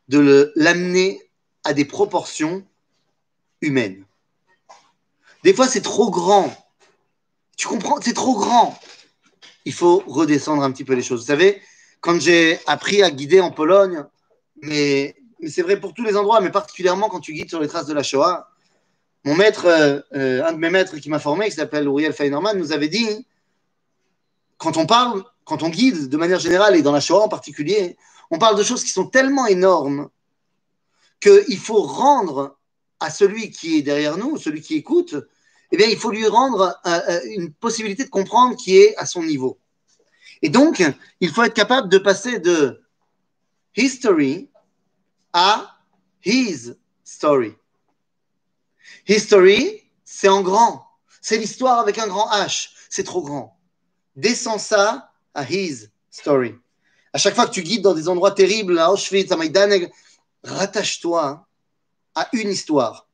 de 0.07 0.53
l'amener 0.55 1.21
à 1.65 1.73
des 1.73 1.85
proportions 1.85 2.65
humaines. 3.61 4.07
Des 5.43 5.53
fois, 5.53 5.67
c'est 5.67 5.81
trop 5.81 6.09
grand. 6.09 6.57
Tu 7.57 7.67
comprends 7.67 8.01
C'est 8.01 8.13
trop 8.13 8.37
grand. 8.39 8.79
Il 9.65 9.73
faut 9.73 10.05
redescendre 10.07 10.63
un 10.63 10.71
petit 10.71 10.85
peu 10.85 10.95
les 10.95 11.03
choses. 11.03 11.23
Vous 11.23 11.27
savez, 11.27 11.61
quand 12.03 12.21
j'ai 12.21 12.59
appris 12.67 13.03
à 13.03 13.11
guider 13.11 13.41
en 13.41 13.53
Pologne, 13.53 14.05
mais, 14.61 15.17
c'est 15.49 15.63
vrai 15.63 15.81
pour 15.81 15.95
tous 15.95 16.05
les 16.05 16.17
endroits, 16.17 16.41
mais 16.41 16.51
particulièrement 16.51 17.09
quand 17.09 17.21
tu 17.21 17.33
guides 17.33 17.49
sur 17.49 17.61
les 17.61 17.69
traces 17.69 17.87
de 17.87 17.95
la 17.95 18.03
Shoah, 18.03 18.51
mon 19.25 19.37
maître, 19.37 19.67
euh, 19.67 20.01
euh, 20.15 20.45
un 20.45 20.53
de 20.53 20.59
mes 20.59 20.69
maîtres 20.69 20.97
qui 20.97 21.09
m'a 21.09 21.21
formé, 21.21 21.49
qui 21.49 21.57
s'appelle 21.57 21.87
Uriel 21.87 22.13
Feinerman, 22.13 22.59
nous 22.59 22.73
avait 22.73 22.89
dit 22.89 23.27
quand 24.59 24.77
on 24.77 24.87
parle, 24.87 25.23
quand 25.45 25.63
on 25.63 25.69
guide 25.69 26.09
de 26.09 26.17
manière 26.17 26.41
générale 26.41 26.77
et 26.77 26.83
dans 26.83 26.93
la 26.93 27.01
Shoah 27.01 27.23
en 27.23 27.29
particulier, 27.29 27.97
on 28.31 28.39
parle 28.39 28.59
de 28.59 28.65
choses 28.65 28.83
qui 28.83 28.91
sont 28.91 29.07
tellement 29.07 29.47
énormes 29.47 30.09
qu'il 31.21 31.59
faut 31.59 31.83
rendre 31.83 32.59
à 32.99 33.11
celui 33.11 33.51
qui 33.51 33.79
est 33.79 33.83
derrière 33.83 34.17
nous, 34.17 34.39
celui 34.39 34.61
qui 34.61 34.75
écoute, 34.75 35.15
eh 35.71 35.77
bien, 35.77 35.87
il 35.87 35.97
faut 35.97 36.11
lui 36.11 36.27
rendre 36.27 36.77
euh, 36.85 37.21
une 37.37 37.53
possibilité 37.53 38.05
de 38.05 38.11
comprendre 38.11 38.57
qui 38.57 38.77
est 38.79 38.97
à 38.97 39.07
son 39.07 39.23
niveau. 39.23 39.59
Et 40.43 40.49
donc, 40.49 40.83
il 41.21 41.31
faut 41.31 41.43
être 41.43 41.55
capable 41.55 41.89
de 41.89 41.99
passer 41.99 42.39
de 42.39 42.83
history 43.77 44.51
à 45.33 45.79
his 46.25 46.75
story. 47.05 47.55
History, 49.09 49.83
c'est 50.05 50.29
en 50.29 50.43
grand. 50.43 50.87
C'est 51.21 51.39
l'histoire 51.39 51.79
avec 51.79 51.99
un 51.99 52.09
grand 52.09 52.29
H. 52.31 52.71
C'est 52.91 53.05
trop 53.05 53.23
grand 53.23 53.59
descends 54.17 54.59
ça 54.59 55.13
à 55.35 55.45
his 55.45 55.89
story. 56.11 56.55
À 57.13 57.19
chaque 57.19 57.35
fois 57.35 57.47
que 57.47 57.53
tu 57.53 57.63
guides 57.63 57.83
dans 57.83 57.95
des 57.95 58.09
endroits 58.09 58.33
terribles, 58.33 58.79
à 58.79 58.91
Auschwitz, 58.91 59.31
à 59.33 59.37
Maïdan, 59.37 59.69
rattache-toi 60.43 61.47
à 62.15 62.29
une 62.33 62.51
histoire. 62.51 63.09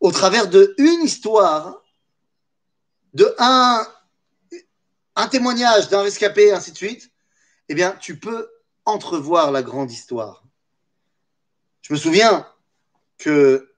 Au 0.00 0.10
travers 0.10 0.48
de 0.48 0.74
une 0.78 1.02
histoire, 1.02 1.82
de 3.14 3.32
un, 3.38 3.86
un 5.16 5.28
témoignage 5.28 5.88
d'un 5.88 6.02
rescapé, 6.02 6.52
ainsi 6.52 6.72
de 6.72 6.76
suite, 6.76 7.10
eh 7.68 7.74
bien, 7.74 7.96
tu 8.00 8.18
peux 8.18 8.50
entrevoir 8.84 9.52
la 9.52 9.62
grande 9.62 9.90
histoire. 9.90 10.44
Je 11.82 11.92
me 11.92 11.98
souviens 11.98 12.46
que 13.18 13.74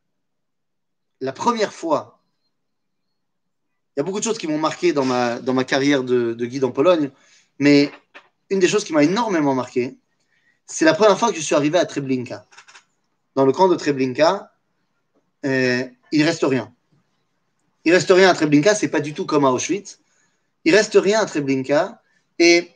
la 1.21 1.33
première 1.33 1.73
fois 1.73 2.17
il 3.97 4.01
y 4.01 4.03
a 4.03 4.05
beaucoup 4.05 4.19
de 4.19 4.25
choses 4.25 4.37
qui 4.37 4.47
m'ont 4.47 4.59
marqué 4.59 4.93
dans 4.93 5.07
ma, 5.07 5.41
dans 5.41 5.55
ma 5.55 5.65
carrière 5.65 6.05
de, 6.05 6.35
guide 6.35 6.65
en 6.65 6.71
Pologne, 6.71 7.11
mais 7.59 7.91
une 8.51 8.59
des 8.59 8.69
choses 8.69 8.85
qui 8.85 8.93
m'a 8.93 9.03
énormément 9.03 9.55
marqué, 9.55 9.97
c'est 10.67 10.85
la 10.85 10.93
première 10.93 11.19
fois 11.19 11.31
que 11.31 11.37
je 11.37 11.41
suis 11.41 11.55
arrivé 11.55 11.79
à 11.79 11.87
Treblinka. 11.87 12.45
Dans 13.37 13.47
le 13.47 13.53
camp 13.53 13.69
de 13.69 13.75
Treblinka, 13.75 14.53
euh, 15.47 15.85
il 16.13 16.23
reste 16.25 16.43
rien. 16.43 16.75
Il 17.87 17.95
reste 17.95 18.11
rien 18.11 18.29
à 18.29 18.35
Treblinka, 18.35 18.75
c'est 18.75 18.89
pas 18.89 19.01
du 19.01 19.15
tout 19.15 19.25
comme 19.25 19.47
à 19.47 19.51
Auschwitz. 19.51 19.99
Il 20.67 20.75
reste 20.75 20.99
rien 21.01 21.21
à 21.21 21.27
Treblinka 21.27 22.03
et 22.41 22.73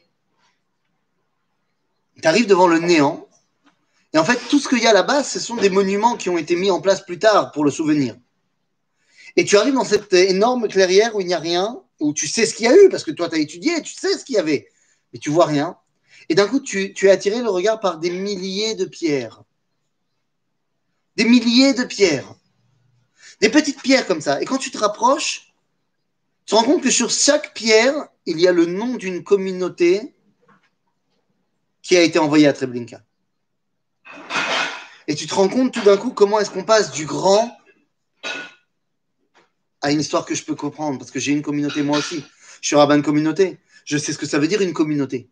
tu 2.23 2.29
arrives 2.29 2.47
devant 2.47 2.69
le 2.69 2.79
néant. 2.79 3.29
Et 4.13 4.19
en 4.19 4.25
fait, 4.25 4.39
tout 4.49 4.61
ce 4.61 4.69
qu'il 4.69 4.79
y 4.79 4.87
a 4.87 4.93
là-bas, 4.93 5.25
ce 5.25 5.41
sont 5.41 5.57
des 5.57 5.71
monuments 5.71 6.17
qui 6.17 6.29
ont 6.29 6.39
été 6.39 6.55
mis 6.55 6.71
en 6.71 6.81
place 6.81 7.05
plus 7.05 7.19
tard 7.19 7.51
pour 7.51 7.65
le 7.65 7.73
souvenir. 7.73 8.17
Et 9.35 9.45
tu 9.45 9.57
arrives 9.57 9.75
dans 9.75 9.85
cette 9.85 10.13
énorme 10.13 10.69
clairière 10.69 11.17
où 11.17 11.21
il 11.21 11.27
n'y 11.27 11.35
a 11.35 11.41
rien, 11.41 11.83
où 11.99 12.13
tu 12.13 12.29
sais 12.29 12.47
ce 12.47 12.55
qu'il 12.55 12.67
y 12.67 12.69
a 12.69 12.77
eu, 12.77 12.89
parce 12.91 13.03
que 13.03 13.11
toi, 13.11 13.29
tu 13.29 13.35
as 13.35 13.39
étudié, 13.39 13.83
tu 13.83 13.95
sais 13.95 14.17
ce 14.17 14.25
qu'il 14.25 14.37
y 14.37 14.39
avait, 14.39 14.69
mais 15.13 15.19
tu 15.19 15.31
vois 15.31 15.47
rien. 15.47 15.77
Et 16.29 16.37
d'un 16.37 16.47
coup, 16.47 16.61
tu, 16.61 16.95
tu 16.95 17.09
es 17.09 17.11
attiré 17.11 17.43
le 17.43 17.51
regard 17.51 17.81
par 17.81 17.99
des 17.99 18.11
milliers 18.11 18.77
de 18.77 18.85
pierres. 18.85 19.43
Des 21.17 21.25
milliers 21.25 21.75
de 21.75 21.83
pierres. 21.83 22.37
Des 23.41 23.49
petites 23.49 23.83
pierres 23.83 24.07
comme 24.07 24.21
ça. 24.21 24.41
Et 24.41 24.45
quand 24.45 24.59
tu 24.59 24.71
te 24.71 24.79
rapproches, 24.79 25.50
tu 26.47 26.51
te 26.51 26.55
rends 26.55 26.65
compte 26.65 26.83
que 26.83 26.91
sur 26.91 27.11
chaque 27.11 27.55
pierre, 27.55 28.09
il 28.27 28.41
y 28.41 28.49
a 28.49 28.53
le 28.53 28.67
nom 28.67 28.97
d'une 28.97 29.23
communauté 29.23 30.15
qui 31.83 31.97
a 31.97 32.03
été 32.03 32.19
envoyée 32.19 32.47
à 32.47 32.53
Treblinka. 32.53 33.03
Et 35.07 35.15
tu 35.15 35.27
te 35.27 35.35
rends 35.35 35.49
compte 35.49 35.73
tout 35.73 35.83
d'un 35.83 35.97
coup 35.97 36.11
comment 36.11 36.39
est-ce 36.41 36.51
qu'on 36.51 36.65
passe 36.65 36.93
du 36.93 37.07
grand 37.07 37.57
à 39.81 39.91
une 39.91 40.01
histoire 40.01 40.25
que 40.25 40.35
je 40.35 40.45
peux 40.45 40.55
comprendre, 40.55 40.99
parce 40.99 41.11
que 41.11 41.19
j'ai 41.19 41.33
une 41.33 41.43
communauté 41.43 41.83
moi 41.83 41.99
aussi. 41.99 42.25
Je 42.61 42.67
suis 42.67 42.77
rabbin 42.77 42.99
de 42.99 43.03
communauté. 43.03 43.59
Je 43.85 43.97
sais 43.97 44.13
ce 44.13 44.19
que 44.19 44.27
ça 44.27 44.39
veut 44.39 44.47
dire 44.47 44.61
une 44.61 44.73
communauté. 44.73 45.29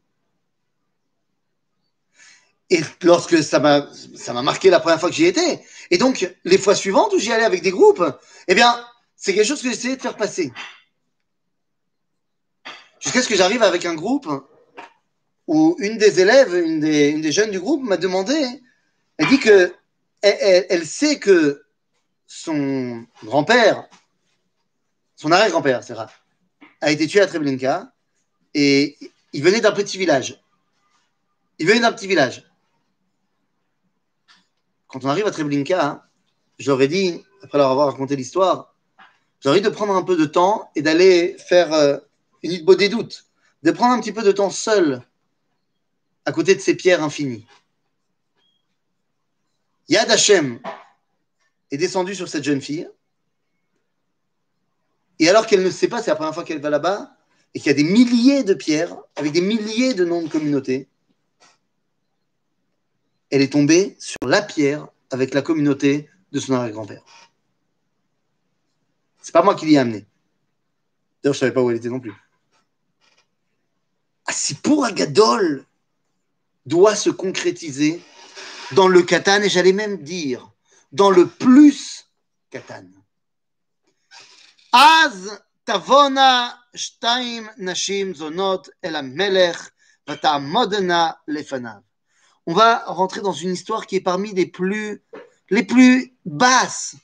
Et 2.70 2.80
lorsque 3.02 3.42
ça 3.42 3.60
m'a, 3.60 4.42
marqué 4.42 4.70
la 4.70 4.80
première 4.80 5.00
fois 5.00 5.08
que 5.10 5.14
j'y 5.14 5.24
étais. 5.24 5.62
Et 5.90 5.98
donc, 5.98 6.34
les 6.44 6.58
fois 6.58 6.74
suivantes 6.74 7.12
où 7.14 7.18
j'y 7.18 7.32
allais 7.32 7.44
avec 7.44 7.62
des 7.62 7.70
groupes, 7.70 8.04
eh 8.46 8.54
bien, 8.54 8.78
c'est 9.16 9.34
quelque 9.34 9.46
chose 9.46 9.62
que 9.62 9.70
j'essayais 9.70 9.96
de 9.96 10.02
faire 10.02 10.16
passer. 10.16 10.52
Jusqu'à 13.00 13.22
ce 13.22 13.28
que 13.28 13.36
j'arrive 13.36 13.62
avec 13.62 13.84
un 13.84 13.94
groupe 13.94 14.28
où 15.46 15.76
une 15.78 15.98
des 15.98 16.20
élèves, 16.20 16.54
une 16.54 16.80
des, 16.80 17.08
une 17.08 17.20
des 17.20 17.32
jeunes 17.32 17.50
du 17.50 17.60
groupe 17.60 17.82
m'a 17.82 17.96
demandé, 17.96 18.34
elle 19.16 19.28
dit 19.28 19.38
que 19.38 19.74
elle, 20.20 20.86
sait 20.86 21.18
que 21.18 21.64
son 22.26 23.04
grand-père, 23.24 23.88
son 25.16 25.30
arrière-grand-père, 25.30 25.82
c'est 25.84 25.94
rare, 25.94 26.12
a 26.80 26.90
été 26.90 27.06
tué 27.06 27.20
à 27.20 27.26
Treblinka 27.26 27.92
et 28.54 28.98
il 29.32 29.42
venait 29.42 29.60
d'un 29.60 29.72
petit 29.72 29.96
village. 29.96 30.42
Il 31.58 31.66
venait 31.66 31.80
d'un 31.80 31.92
petit 31.92 32.06
village. 32.06 32.44
Quand 34.86 35.04
on 35.04 35.08
arrive 35.08 35.26
à 35.26 35.30
Treblinka, 35.30 36.04
j'aurais 36.58 36.88
dit, 36.88 37.22
après 37.42 37.58
leur 37.58 37.70
avoir 37.70 37.88
raconté 37.88 38.16
l'histoire, 38.16 38.74
j'aurais 39.40 39.60
dit 39.60 39.66
de 39.66 39.70
prendre 39.70 39.94
un 39.94 40.02
peu 40.02 40.16
de 40.16 40.24
temps 40.24 40.70
et 40.74 40.82
d'aller 40.82 41.36
faire 41.48 41.72
euh, 41.72 41.98
une 42.42 42.64
des 42.64 42.88
doutes, 42.88 43.26
de 43.62 43.70
prendre 43.70 43.94
un 43.94 44.00
petit 44.00 44.12
peu 44.12 44.22
de 44.22 44.32
temps 44.32 44.50
seul 44.50 45.02
à 46.24 46.32
côté 46.32 46.54
de 46.54 46.60
ces 46.60 46.74
pierres 46.74 47.02
infinies. 47.02 47.46
Yad 49.88 50.10
Hashem 50.10 50.60
est 51.70 51.76
descendu 51.78 52.14
sur 52.14 52.28
cette 52.28 52.44
jeune 52.44 52.60
fille. 52.60 52.88
Et 55.18 55.28
alors 55.28 55.46
qu'elle 55.46 55.62
ne 55.62 55.70
sait 55.70 55.88
pas, 55.88 56.02
c'est 56.02 56.10
la 56.10 56.16
première 56.16 56.34
fois 56.34 56.44
qu'elle 56.44 56.60
va 56.60 56.70
là-bas, 56.70 57.16
et 57.54 57.60
qu'il 57.60 57.68
y 57.68 57.70
a 57.70 57.74
des 57.74 57.84
milliers 57.84 58.44
de 58.44 58.54
pierres, 58.54 58.96
avec 59.16 59.32
des 59.32 59.40
milliers 59.40 59.94
de 59.94 60.04
noms 60.04 60.22
de 60.22 60.28
communautés, 60.28 60.88
elle 63.30 63.42
est 63.42 63.52
tombée 63.52 63.96
sur 63.98 64.18
la 64.26 64.42
pierre 64.42 64.88
avec 65.10 65.34
la 65.34 65.42
communauté 65.42 66.08
de 66.32 66.40
son 66.40 66.54
arrière-grand-père. 66.54 67.02
C'est 69.22 69.32
pas 69.32 69.42
moi 69.42 69.54
qui 69.54 69.66
l'y 69.66 69.74
ai 69.74 69.78
amené. 69.78 70.06
D'ailleurs, 71.22 71.34
je 71.34 71.40
savais 71.40 71.52
pas 71.52 71.62
où 71.62 71.70
elle 71.70 71.76
était 71.76 71.88
non 71.88 72.00
plus. 72.00 72.14
Ah, 74.28 74.32
si 74.32 74.54
pour 74.54 74.84
Agadol 74.84 75.64
doit 76.66 76.94
se 76.94 77.08
concrétiser 77.08 78.02
dans 78.72 78.86
le 78.86 79.02
katan, 79.02 79.40
et 79.40 79.48
j'allais 79.48 79.72
même 79.72 80.02
dire 80.02 80.50
dans 80.92 81.10
le 81.10 81.26
plus 81.26 82.06
katan. 82.50 82.84
On 92.46 92.54
va 92.54 92.84
rentrer 92.84 93.22
dans 93.22 93.32
une 93.32 93.54
histoire 93.54 93.86
qui 93.86 93.96
est 93.96 94.00
parmi 94.02 94.34
les 94.34 94.44
plus, 94.44 95.02
basses 96.26 96.96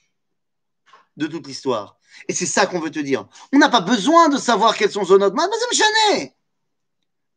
de 1.16 1.26
toute 1.26 1.46
l'histoire. 1.46 1.96
Et 2.28 2.34
c'est 2.34 2.44
ça 2.44 2.66
qu'on 2.66 2.80
veut 2.80 2.90
te 2.90 2.98
dire. 2.98 3.26
On 3.50 3.58
n'a 3.58 3.70
pas 3.70 3.80
besoin 3.80 4.28
de 4.28 4.36
savoir 4.36 4.76
quelles 4.76 4.92
sont 4.92 5.04
zonot. 5.04 5.32
Mais 5.32 5.42
c'est. 5.72 6.34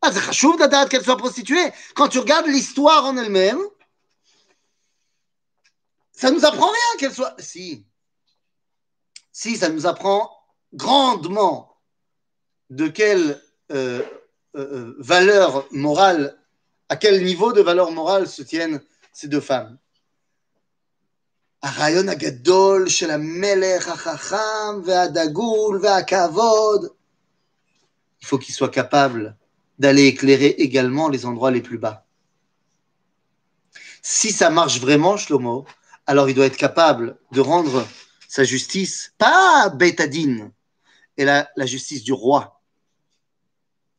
Ah, 0.01 0.11
c'est 0.11 0.21
chachouv 0.21 0.57
d'adad 0.57 0.89
qu'elle 0.89 1.03
soit 1.03 1.17
prostituée. 1.17 1.71
Quand 1.95 2.09
tu 2.09 2.19
regardes 2.19 2.47
l'histoire 2.47 3.05
en 3.05 3.15
elle-même, 3.15 3.61
ça 6.11 6.29
nous 6.29 6.43
apprend 6.45 6.67
rien 6.67 6.99
qu'elle 6.99 7.13
soit. 7.13 7.35
Si. 7.39 7.85
Si, 9.31 9.55
ça 9.55 9.69
nous 9.69 9.87
apprend 9.87 10.29
grandement 10.73 11.77
de 12.69 12.87
quelle 12.87 13.41
euh, 13.71 14.01
euh, 14.55 14.95
valeur 14.99 15.65
morale, 15.71 16.37
à 16.89 16.97
quel 16.97 17.23
niveau 17.23 17.53
de 17.53 17.61
valeur 17.61 17.91
morale 17.91 18.27
se 18.27 18.41
tiennent 18.41 18.81
ces 19.13 19.27
deux 19.27 19.41
femmes. 19.41 19.77
הרעיון 21.63 22.09
הגדול 22.09 22.89
של 22.89 23.11
המלך 23.11 23.87
החכם 23.87 24.81
והדגול 24.85 25.79
והכבוד, 25.81 26.89
il 28.21 28.27
faut 28.27 28.37
qu'il 28.37 28.53
soit 28.53 28.69
capable 28.69 29.35
d'aller 29.79 30.05
éclairer 30.05 30.47
également 30.47 31.09
les 31.09 31.25
endroits 31.25 31.51
les 31.51 31.61
plus 31.61 31.77
bas. 31.77 32.05
Si 34.01 34.31
ça 34.31 34.49
marche 34.49 34.79
vraiment, 34.79 35.17
Shlomo, 35.17 35.65
alors 36.05 36.29
il 36.29 36.35
doit 36.35 36.45
être 36.45 36.57
capable 36.57 37.17
de 37.31 37.41
rendre 37.41 37.87
sa 38.27 38.43
justice, 38.43 39.13
pas 39.17 39.69
Betadine, 39.69 40.51
et 41.17 41.25
la, 41.25 41.49
la 41.55 41.65
justice 41.65 42.03
du 42.03 42.13
roi, 42.13 42.61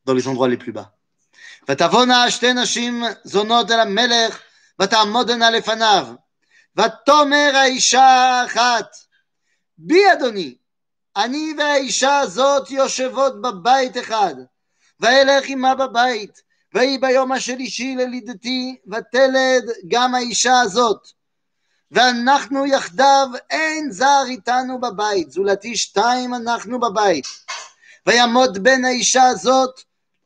dans 0.04 0.14
les 0.14 0.28
endroits 0.28 0.48
les 0.48 0.58
plus 0.58 0.72
bas. 0.72 0.90
ותבואנה 1.68 2.30
שתי 2.30 2.52
נשים 2.52 3.04
זונות 3.24 3.70
אל 3.70 3.80
המלך, 3.80 4.40
ותעמודנה 4.80 5.50
לפניו. 5.50 6.06
ותאמר 6.76 7.52
האישה 7.54 8.02
האחת, 8.02 8.96
בי 9.78 10.12
אדוני, 10.12 10.56
אני 11.16 11.54
והאישה 11.58 12.18
הזאת 12.18 12.70
יושבות 12.70 13.42
בבית 13.42 13.98
אחד, 13.98 14.34
ואלך 14.99 15.45
עמה 15.47 15.75
בבית, 15.75 16.41
ויהי 16.73 16.97
ביום 16.97 17.31
השלישי 17.31 17.95
ללידתי, 17.95 18.77
ותלד 18.91 19.63
גם 19.87 20.15
האישה 20.15 20.59
הזאת. 20.59 21.07
ואנחנו 21.91 22.65
יחדיו, 22.65 23.27
אין 23.49 23.91
זר 23.91 24.23
איתנו 24.27 24.81
בבית, 24.81 25.31
זולתי 25.31 25.75
שתיים 25.75 26.33
אנחנו 26.33 26.79
בבית. 26.79 27.25
ויעמוד 28.07 28.63
בן 28.63 28.85
האישה 28.85 29.23
הזאת 29.23 29.81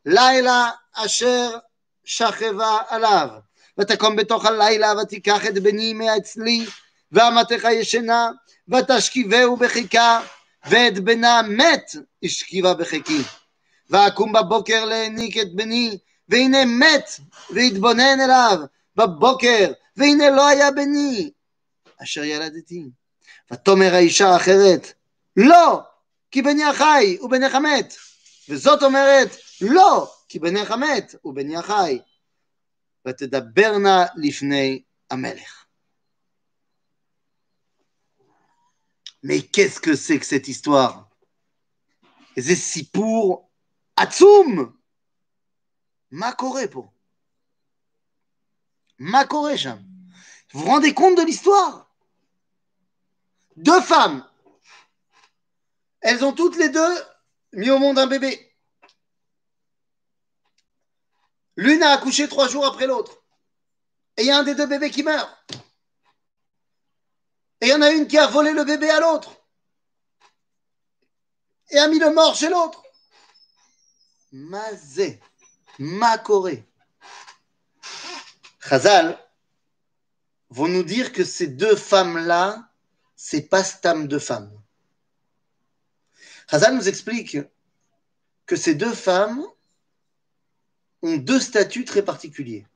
לילה 0.06 0.70
אשר 0.94 1.58
שכבה 2.04 2.78
עליו. 2.88 3.28
ותקום 3.78 4.16
בתוך 4.16 4.46
הלילה 4.46 4.92
ותיקח 5.02 5.46
את 5.46 5.58
בני 5.58 5.92
מאצלי 5.92 6.66
ואמתך 7.12 7.64
ישנה 7.70 8.30
ותשכיבהו 8.68 9.56
בחיקה 9.56 10.20
ואת 10.66 10.98
בנה 10.98 11.42
מת 11.42 11.90
השכיבה 12.24 12.74
בחיקי. 12.74 13.22
ואקום 13.90 14.32
בבוקר 14.32 14.84
להניק 14.84 15.38
את 15.38 15.54
בני 15.54 15.98
והנה 16.28 16.64
מת 16.64 17.10
והתבונן 17.50 18.20
אליו 18.20 18.58
בבוקר 18.96 19.72
והנה 19.96 20.30
לא 20.30 20.48
היה 20.48 20.70
בני 20.70 21.30
אשר 22.02 22.24
ילדתי. 22.24 22.84
ותאמר 23.52 23.94
האישה 23.94 24.28
האחרת 24.28 24.92
לא 25.36 25.80
כי 26.30 26.42
בני 26.42 26.64
החי 26.64 27.18
ובנך 27.20 27.54
מת 27.54 27.94
וזאת 28.48 28.82
אומרת 28.82 29.28
לא 29.60 30.12
כי 30.28 30.38
בנך 30.38 30.70
מת 30.70 31.14
ובני 31.24 31.56
החי 31.56 31.98
ותדברנה 33.06 34.06
לפני 34.16 34.82
המלך. 35.10 35.64
Mais 39.26 39.40
qu'est-ce 39.40 39.80
que 39.80 39.96
c'est 39.96 40.18
que 40.18 40.26
cette 40.26 40.48
histoire 40.48 41.04
זה 42.36 42.54
סיפור 42.54 43.50
עצום! 43.95 44.75
מה 46.11 46.33
קורה 46.33 46.63
פה? 46.71 46.89
מה 48.99 49.27
קורה 49.27 49.57
שם? 49.57 49.77
Vous 50.51 50.61
vous 50.61 50.65
rendez 50.65 50.93
compte 50.93 51.15
de 51.15 51.21
l'histoire 51.21 51.89
Deux 53.55 53.81
femmes. 53.81 54.27
Elles 56.01 56.23
ont 56.25 56.33
toutes 56.33 56.57
les 56.57 56.69
deux 56.69 56.95
mis 57.53 57.69
au 57.69 57.77
monde 57.77 57.99
un 57.99 58.07
bébé. 58.07 58.49
L'une 61.55 61.83
a 61.83 61.91
accouché 61.91 62.27
trois 62.27 62.47
jours 62.47 62.65
après 62.65 62.87
l'autre. 62.87 63.21
Et 64.17 64.21
il 64.21 64.27
y 64.27 64.31
a 64.31 64.37
un 64.39 64.43
des 64.43 64.55
deux 64.55 64.65
bébés 64.65 64.89
qui 64.89 65.03
meurt. 65.03 65.29
Et 67.61 67.67
il 67.67 67.69
y 67.69 67.73
en 67.73 67.81
a 67.81 67.91
une 67.91 68.07
qui 68.07 68.17
a 68.17 68.27
volé 68.27 68.53
le 68.53 68.63
bébé 68.63 68.89
à 68.89 69.01
l'autre. 69.01 69.35
Et 71.69 71.77
a 71.77 71.87
mis 71.87 71.99
le 71.99 72.11
mort 72.11 72.35
chez 72.35 72.49
l'autre. 72.49 72.81
Mazé. 74.34 75.20
Makoré. 75.78 76.66
Chazal 78.68 79.16
vont 80.50 80.66
nous 80.66 80.82
dire 80.82 81.12
que 81.12 81.22
ces 81.22 81.46
deux 81.46 81.76
femmes-là, 81.76 82.68
c'est 83.14 83.48
pas 83.48 83.62
Stam 83.62 84.08
de 84.08 84.18
femmes. 84.18 84.52
Chazal 86.50 86.74
nous 86.74 86.88
explique 86.88 87.38
que 88.46 88.56
ces 88.56 88.74
deux 88.74 88.92
femmes 88.92 89.44
ont 91.02 91.16
deux 91.16 91.40
statuts 91.40 91.84
très 91.84 92.02
particuliers. 92.02 92.66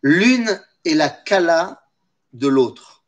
L'une 0.00 0.64
est 0.86 0.94
la 0.94 1.10
Kala 1.10 1.86
de 2.32 2.48
l'autre. 2.48 3.04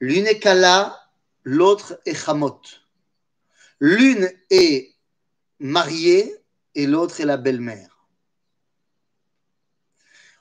L'une 0.00 0.26
est 0.26 0.38
Kala, 0.38 0.98
l'autre 1.44 2.00
est 2.06 2.26
Hamot. 2.26 2.62
L'une 3.80 4.30
est 4.48 4.89
mariée 5.60 6.34
et 6.74 6.86
l'autre 6.86 7.20
est 7.20 7.26
la 7.26 7.36
belle-mère. 7.36 8.06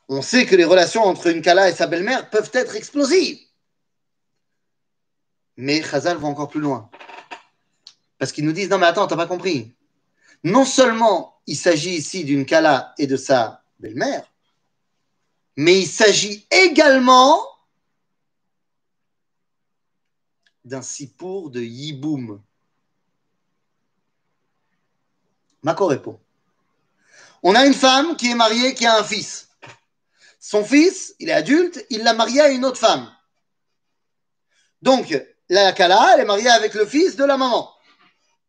On 0.08 0.24
sait 0.24 0.46
que 0.46 0.56
les 0.56 0.66
relations 0.66 1.04
entre 1.04 1.28
une 1.28 1.42
Kala 1.42 1.70
et 1.70 1.74
sa 1.74 1.86
belle-mère 1.86 2.30
peuvent 2.30 2.50
être 2.54 2.76
explosives. 2.76 3.40
Mais 5.58 5.84
Chazal 5.84 6.18
va 6.18 6.28
encore 6.28 6.50
plus 6.50 6.62
loin. 6.62 6.90
Parce 8.18 8.32
qu'ils 8.32 8.46
nous 8.46 8.54
disent, 8.54 8.70
non 8.70 8.80
mais 8.80 8.88
attends, 8.88 9.08
t'as 9.08 9.16
pas 9.16 9.28
compris. 9.28 9.76
Non 10.44 10.66
seulement 10.66 11.40
il 11.46 11.56
s'agit 11.58 11.96
ici 11.96 12.24
d'une 12.24 12.46
Kala 12.46 12.94
et 12.98 13.08
de 13.08 13.18
sa 13.18 13.64
belle-mère, 13.80 14.24
Mais 15.56 15.80
il 15.80 15.88
s'agit 15.88 16.48
également 16.52 17.42
d'un 20.64 20.82
sipour 20.82 21.50
de 21.50 21.62
Yiboum. 21.62 22.42
Makorepo. 25.64 26.20
On 27.44 27.56
a 27.56 27.66
une 27.66 27.74
femme 27.74 28.16
qui 28.18 28.32
est 28.32 28.36
mariée, 28.36 28.74
qui 28.74 28.86
a 28.86 28.98
un 28.98 29.04
fils. 29.04 29.50
Son 30.40 30.64
fils, 30.64 31.16
il 31.20 31.30
est 31.30 31.34
adulte, 31.34 31.86
il 31.90 32.04
l'a 32.04 32.14
marié 32.14 32.42
à 32.42 32.50
une 32.50 32.66
autre 32.66 32.80
femme. 32.80 33.14
Donc, 34.82 35.18
la 35.50 35.74
Kala, 35.74 36.14
elle 36.14 36.22
est 36.22 36.26
mariée 36.26 36.50
avec 36.50 36.74
le 36.74 36.86
fils 36.86 37.16
de 37.16 37.26
la 37.26 37.38
maman. 37.38 37.74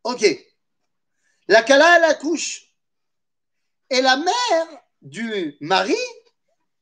Ok. 0.04 0.24
La 1.48 1.62
Kala, 1.62 1.96
elle 1.96 2.04
accouche. 2.04 2.68
Et 3.90 4.00
la 4.02 4.16
mère 4.16 4.66
du 5.02 5.56
mari, 5.60 5.96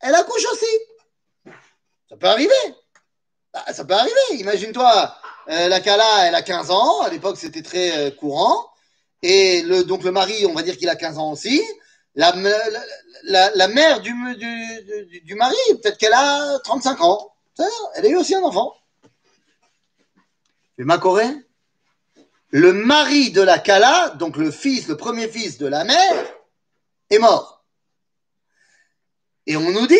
elle 0.00 0.14
accouche 0.14 0.44
aussi. 0.52 1.54
Ça 2.08 2.16
peut 2.16 2.26
arriver. 2.26 2.74
Bah, 3.52 3.64
ça 3.72 3.84
peut 3.84 3.94
arriver. 3.94 4.14
Imagine-toi, 4.32 5.16
euh, 5.48 5.68
la 5.68 5.80
Kala, 5.80 6.26
elle 6.26 6.34
a 6.34 6.42
15 6.42 6.70
ans. 6.70 7.00
À 7.00 7.08
l'époque, 7.08 7.38
c'était 7.38 7.62
très 7.62 7.96
euh, 7.96 8.10
courant. 8.10 8.70
Et 9.22 9.62
donc, 9.84 10.04
le 10.04 10.12
mari, 10.12 10.46
on 10.46 10.54
va 10.54 10.62
dire 10.62 10.76
qu'il 10.76 10.88
a 10.88 10.96
15 10.96 11.18
ans 11.18 11.32
aussi. 11.32 11.62
La, 12.14 12.32
mère 12.32 14.00
du, 14.00 14.14
mari, 15.34 15.56
peut-être 15.82 15.98
qu'elle 15.98 16.14
a 16.14 16.58
35 16.64 17.00
ans. 17.00 17.32
Elle 17.94 18.06
a 18.06 18.08
eu 18.08 18.16
aussi 18.16 18.34
un 18.34 18.42
enfant. 18.42 18.74
Mais 20.76 20.84
ma 20.84 20.98
Corée, 20.98 21.30
le 22.50 22.72
mari 22.72 23.30
de 23.30 23.42
la 23.42 23.58
Kala, 23.58 24.10
donc 24.10 24.36
le 24.36 24.50
fils, 24.50 24.88
le 24.88 24.96
premier 24.96 25.28
fils 25.28 25.58
de 25.58 25.66
la 25.66 25.84
mère, 25.84 26.34
est 27.10 27.18
mort. 27.18 27.64
Et 29.46 29.56
on 29.56 29.70
nous 29.70 29.86
dit 29.86 29.96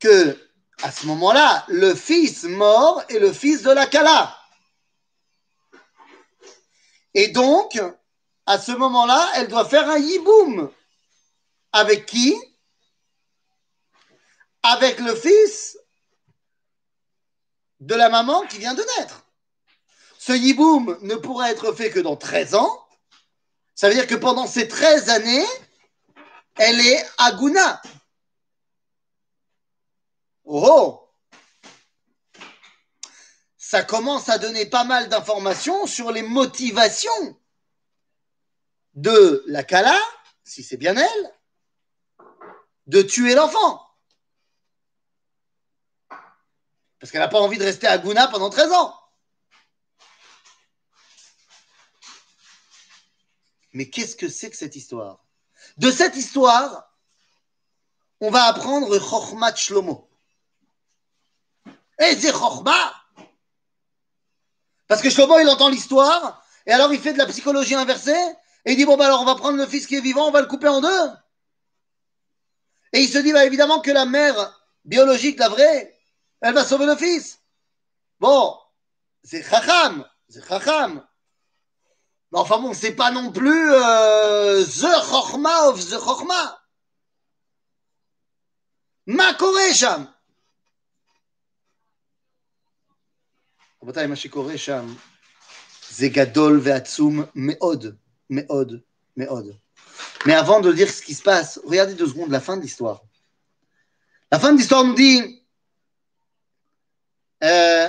que 0.00 0.36
à 0.82 0.90
ce 0.90 1.06
moment-là, 1.06 1.64
le 1.68 1.94
fils 1.94 2.44
mort 2.44 3.02
est 3.08 3.18
le 3.18 3.32
fils 3.32 3.62
de 3.62 3.70
la 3.70 3.86
Kala. 3.86 4.36
Et 7.14 7.28
donc, 7.28 7.80
à 8.46 8.58
ce 8.58 8.72
moment-là, 8.72 9.32
elle 9.36 9.48
doit 9.48 9.64
faire 9.64 9.88
un 9.88 9.98
yiboum. 9.98 10.70
Avec 11.72 12.06
qui? 12.06 12.36
Avec 14.62 14.98
le 15.00 15.14
fils 15.14 15.78
de 17.80 17.94
la 17.94 18.08
maman 18.08 18.46
qui 18.46 18.58
vient 18.58 18.74
de 18.74 18.84
naître. 18.98 19.24
Ce 20.18 20.32
yiboum 20.32 20.98
ne 21.02 21.16
pourra 21.16 21.50
être 21.50 21.72
fait 21.72 21.90
que 21.90 22.00
dans 22.00 22.16
13 22.16 22.54
ans. 22.54 22.86
Ça 23.74 23.88
veut 23.88 23.94
dire 23.94 24.06
que 24.06 24.14
pendant 24.14 24.46
ces 24.46 24.68
13 24.68 25.08
années, 25.08 25.46
elle 26.56 26.80
est 26.80 27.04
aguna. 27.18 27.82
Oh 30.44 31.01
Ça 33.72 33.82
commence 33.82 34.28
à 34.28 34.36
donner 34.36 34.66
pas 34.66 34.84
mal 34.84 35.08
d'informations 35.08 35.86
sur 35.86 36.12
les 36.12 36.20
motivations 36.20 37.40
de 38.92 39.42
la 39.46 39.64
Kala, 39.64 39.98
si 40.44 40.62
c'est 40.62 40.76
bien 40.76 40.94
elle, 40.94 41.34
de 42.86 43.00
tuer 43.00 43.34
l'enfant. 43.34 43.90
Parce 47.00 47.10
qu'elle 47.10 47.22
n'a 47.22 47.28
pas 47.28 47.40
envie 47.40 47.56
de 47.56 47.64
rester 47.64 47.86
à 47.86 47.96
Guna 47.96 48.28
pendant 48.28 48.50
13 48.50 48.72
ans. 48.72 48.94
Mais 53.72 53.88
qu'est-ce 53.88 54.16
que 54.16 54.28
c'est 54.28 54.50
que 54.50 54.56
cette 54.58 54.76
histoire? 54.76 55.24
De 55.78 55.90
cette 55.90 56.16
histoire, 56.16 56.92
on 58.20 58.30
va 58.30 58.44
apprendre 58.44 58.98
Chochmat 58.98 59.56
Shlomo. 59.56 60.10
Et 61.98 62.14
c'est 62.16 62.32
Chochma 62.32 63.01
parce 64.92 65.00
que 65.00 65.08
Shlomo, 65.08 65.38
il 65.38 65.48
entend 65.48 65.70
l'histoire, 65.70 66.44
et 66.66 66.70
alors 66.70 66.92
il 66.92 67.00
fait 67.00 67.14
de 67.14 67.18
la 67.18 67.24
psychologie 67.24 67.74
inversée, 67.74 68.12
et 68.66 68.72
il 68.72 68.76
dit, 68.76 68.84
bon, 68.84 68.98
bah, 68.98 69.06
alors 69.06 69.22
on 69.22 69.24
va 69.24 69.36
prendre 69.36 69.56
le 69.56 69.64
fils 69.64 69.86
qui 69.86 69.94
est 69.94 70.02
vivant, 70.02 70.28
on 70.28 70.30
va 70.30 70.42
le 70.42 70.46
couper 70.46 70.68
en 70.68 70.82
deux. 70.82 71.10
Et 72.92 73.00
il 73.00 73.08
se 73.08 73.16
dit, 73.16 73.32
bah 73.32 73.46
évidemment 73.46 73.80
que 73.80 73.90
la 73.90 74.04
mère 74.04 74.54
biologique, 74.84 75.38
la 75.38 75.48
vraie, 75.48 75.98
elle 76.42 76.52
va 76.52 76.62
sauver 76.62 76.84
le 76.84 76.94
fils. 76.94 77.40
Bon, 78.20 78.54
c'est 79.24 79.42
chacham, 79.42 80.06
c'est 80.28 80.46
chacham. 80.46 81.02
Mais 82.30 82.38
enfin 82.38 82.58
bon, 82.58 82.74
c'est 82.74 82.92
pas 82.92 83.10
non 83.12 83.32
plus 83.32 83.72
euh, 83.72 84.62
the 84.62 85.10
chorma 85.10 85.68
of 85.68 85.88
the 85.88 85.96
chorma. 85.96 86.60
Ma 89.06 89.32
koresham. 89.32 90.06
רבותיי, 93.82 94.06
מה 94.06 94.16
שקורה 94.16 94.58
שם 94.58 94.94
זה 95.90 96.08
גדול 96.08 96.60
ועצום 96.62 97.22
מאוד. 97.34 97.86
Méode, 98.30 98.82
Méode. 99.16 99.56
Mais 100.24 100.34
avant 100.34 100.60
de 100.60 100.72
dire 100.72 100.90
ce 100.90 101.02
qui 101.02 101.14
se 101.14 101.22
passe, 101.22 101.60
regardez 101.64 101.94
deux 101.94 102.08
secondes 102.08 102.30
la 102.30 102.40
euh, 107.42 107.88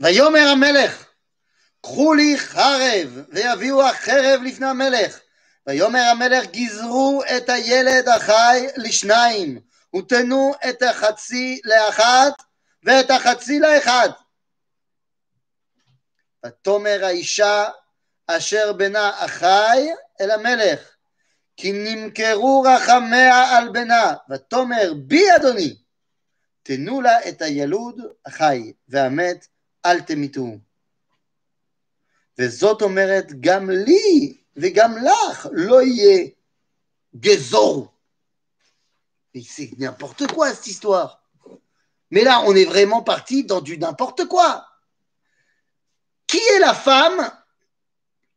ויאמר 0.00 0.48
המלך, 0.52 1.06
קחו 1.82 2.14
לי 2.14 2.38
חרב 2.38 3.24
ויביאו 3.28 3.82
החרב 3.82 4.40
לפני 4.44 4.66
המלך. 4.66 5.20
ויאמר 5.66 6.02
המלך, 6.10 6.46
גזרו 6.46 7.22
את 7.36 7.48
הילד 7.48 8.08
החי 8.08 8.66
לשניים, 8.76 9.60
ותנו 9.98 10.52
את 10.68 10.82
החצי 10.82 11.60
לאחת 11.64 12.42
ואת 12.82 13.10
החצי 13.10 13.58
לאחד. 13.58 14.08
ותאמר 16.46 17.04
האישה 17.04 17.68
אשר 18.26 18.72
בנה 18.72 19.08
החי 19.08 19.88
אל 20.20 20.30
המלך, 20.30 20.96
כי 21.56 21.72
נמכרו 21.72 22.64
רחמיה 22.66 23.58
על 23.58 23.68
בנה, 23.68 24.14
ותאמר 24.30 24.94
בי 24.96 25.22
אדוני, 25.36 25.76
תנו 26.62 27.00
לה 27.00 27.28
את 27.28 27.42
הילוד 27.42 28.00
החי, 28.26 28.72
והמת 28.88 29.46
אל 29.86 30.00
תמיתו. 30.00 30.46
וזאת 32.38 32.82
אומרת 32.82 33.32
גם 33.40 33.70
לי 33.70 34.36
וגם 34.56 34.94
לך 34.96 35.48
לא 35.52 35.82
יהיה 35.82 36.26
גזור. 37.16 37.95
C'est 39.42 39.78
n'importe 39.78 40.26
quoi 40.28 40.54
cette 40.54 40.66
histoire. 40.66 41.22
Mais 42.10 42.22
là, 42.22 42.42
on 42.46 42.54
est 42.54 42.64
vraiment 42.64 43.02
parti 43.02 43.44
dans 43.44 43.60
du 43.60 43.78
n'importe 43.78 44.26
quoi. 44.26 44.66
Qui 46.26 46.38
est 46.38 46.58
la 46.58 46.74
femme 46.74 47.30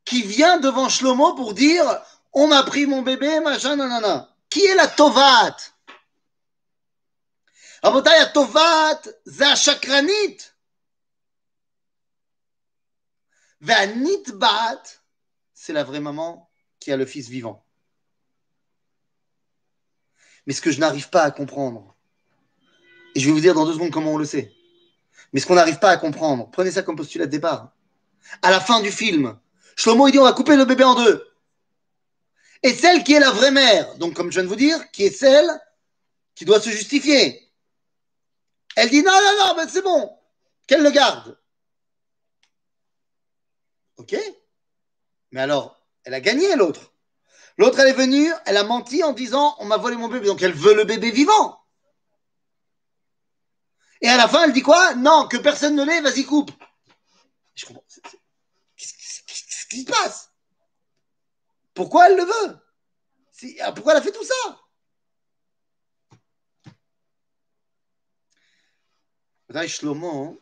qui 0.05 0.21
vient 0.23 0.57
devant 0.57 0.89
Shlomo 0.89 1.35
pour 1.35 1.53
dire 1.53 1.85
on 2.33 2.47
m'a 2.47 2.63
pris 2.63 2.85
mon 2.85 3.01
bébé, 3.01 3.39
machin, 3.39 3.75
nanana 3.75 4.29
Qui 4.49 4.65
est 4.65 4.75
la 4.75 4.87
Tovat? 4.87 5.55
La 7.81 8.25
Tovat, 8.27 9.01
c'est 9.25 9.39
la 9.39 9.55
chakranit. 9.55 10.37
Nitbat, 13.61 15.01
c'est 15.53 15.73
la 15.73 15.83
vraie 15.83 15.99
maman 15.99 16.49
qui 16.79 16.91
a 16.91 16.97
le 16.97 17.05
fils 17.05 17.29
vivant. 17.29 17.65
Mais 20.45 20.53
ce 20.53 20.61
que 20.61 20.71
je 20.71 20.79
n'arrive 20.79 21.09
pas 21.09 21.23
à 21.23 21.31
comprendre, 21.31 21.95
et 23.15 23.19
je 23.19 23.25
vais 23.25 23.31
vous 23.31 23.39
dire 23.39 23.53
dans 23.53 23.65
deux 23.65 23.73
secondes 23.73 23.91
comment 23.91 24.13
on 24.13 24.17
le 24.17 24.25
sait, 24.25 24.51
mais 25.33 25.39
ce 25.39 25.45
qu'on 25.45 25.55
n'arrive 25.55 25.79
pas 25.79 25.89
à 25.89 25.97
comprendre, 25.97 26.49
prenez 26.51 26.71
ça 26.71 26.81
comme 26.81 26.95
postulat 26.95 27.25
de 27.25 27.31
départ 27.31 27.71
à 28.41 28.51
la 28.51 28.59
fin 28.59 28.81
du 28.81 28.91
film, 28.91 29.37
Shlomo 29.75 30.07
il 30.07 30.11
dit 30.11 30.19
on 30.19 30.23
va 30.23 30.33
couper 30.33 30.55
le 30.55 30.65
bébé 30.65 30.83
en 30.83 30.95
deux. 30.95 31.25
Et 32.63 32.73
celle 32.73 33.03
qui 33.03 33.13
est 33.13 33.19
la 33.19 33.31
vraie 33.31 33.51
mère, 33.51 33.95
donc 33.95 34.13
comme 34.13 34.31
je 34.31 34.39
viens 34.39 34.43
de 34.43 34.49
vous 34.49 34.55
dire, 34.55 34.91
qui 34.91 35.03
est 35.03 35.11
celle 35.11 35.49
qui 36.35 36.45
doit 36.45 36.59
se 36.59 36.69
justifier, 36.69 37.49
elle 38.75 38.89
dit 38.89 39.03
non, 39.03 39.11
non, 39.11 39.45
non, 39.45 39.53
mais 39.57 39.69
c'est 39.69 39.81
bon, 39.81 40.11
qu'elle 40.67 40.83
le 40.83 40.91
garde. 40.91 41.37
Ok 43.97 44.15
Mais 45.31 45.41
alors, 45.41 45.81
elle 46.03 46.13
a 46.13 46.21
gagné 46.21 46.55
l'autre. 46.55 46.93
L'autre, 47.59 47.77
elle 47.81 47.89
est 47.89 47.93
venue, 47.93 48.31
elle 48.45 48.55
a 48.55 48.63
menti 48.63 49.03
en 49.03 49.11
disant 49.11 49.53
on 49.59 49.65
m'a 49.65 49.75
volé 49.75 49.97
mon 49.97 50.07
bébé, 50.07 50.27
donc 50.27 50.41
elle 50.41 50.53
veut 50.53 50.73
le 50.73 50.85
bébé 50.85 51.11
vivant. 51.11 51.61
Et 53.99 54.07
à 54.07 54.15
la 54.15 54.29
fin, 54.29 54.45
elle 54.45 54.53
dit 54.53 54.61
quoi? 54.61 54.95
Non, 54.95 55.27
que 55.27 55.35
personne 55.35 55.75
ne 55.75 55.83
l'ait, 55.83 55.99
vas-y, 55.99 56.23
coupe. 56.23 56.51
Je 57.55 57.65
comprends. 57.65 57.83
Qu'est-ce 58.77 59.67
qui 59.67 59.81
se 59.81 59.85
passe? 59.85 60.31
Pourquoi 61.73 62.09
elle 62.09 62.15
le 62.15 62.23
veut? 62.23 62.59
Ah, 63.59 63.73
pourquoi 63.73 63.91
elle 63.91 63.99
a 63.99 64.01
fait 64.03 64.13
tout 64.13 64.23
ça? 64.23 64.61
Raï 69.49 69.67
Shlomo, 69.67 70.41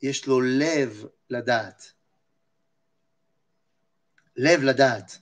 Yeshlo 0.00 0.40
lève 0.40 1.10
la 1.28 1.42
date. 1.42 1.98
Lève 4.36 4.64
la 4.64 4.72
date. 4.72 5.21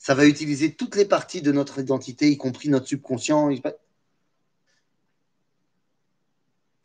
ça 0.00 0.14
va 0.14 0.24
utiliser 0.24 0.74
toutes 0.74 0.96
les 0.96 1.04
parties 1.04 1.42
de 1.42 1.52
notre 1.52 1.78
identité, 1.78 2.30
y 2.30 2.38
compris 2.38 2.70
notre 2.70 2.88
subconscient. 2.88 3.50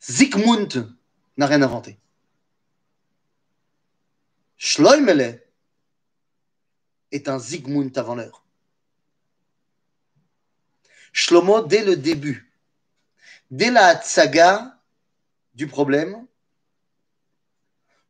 Zygmunt 0.02 0.94
n'a 1.38 1.46
rien 1.46 1.62
inventé. 1.62 1.98
Schleumele 4.58 5.42
est 7.10 7.28
un 7.28 7.38
Zygmunt 7.38 7.92
avant 7.96 8.16
l'heure. 8.16 8.44
Shlomo, 11.14 11.62
dès 11.62 11.82
le 11.82 11.96
début, 11.96 12.52
dès 13.50 13.70
la 13.70 13.98
saga 14.02 14.78
du 15.54 15.66
problème, 15.66 16.26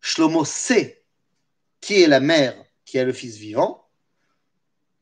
Shlomo 0.01 0.45
sait 0.45 1.05
qui 1.81 2.03
est 2.03 2.09
la 2.09 2.19
mère 2.19 2.57
qui 2.85 2.99
a 2.99 3.05
le 3.05 3.13
fils 3.13 3.37
vivant 3.37 3.86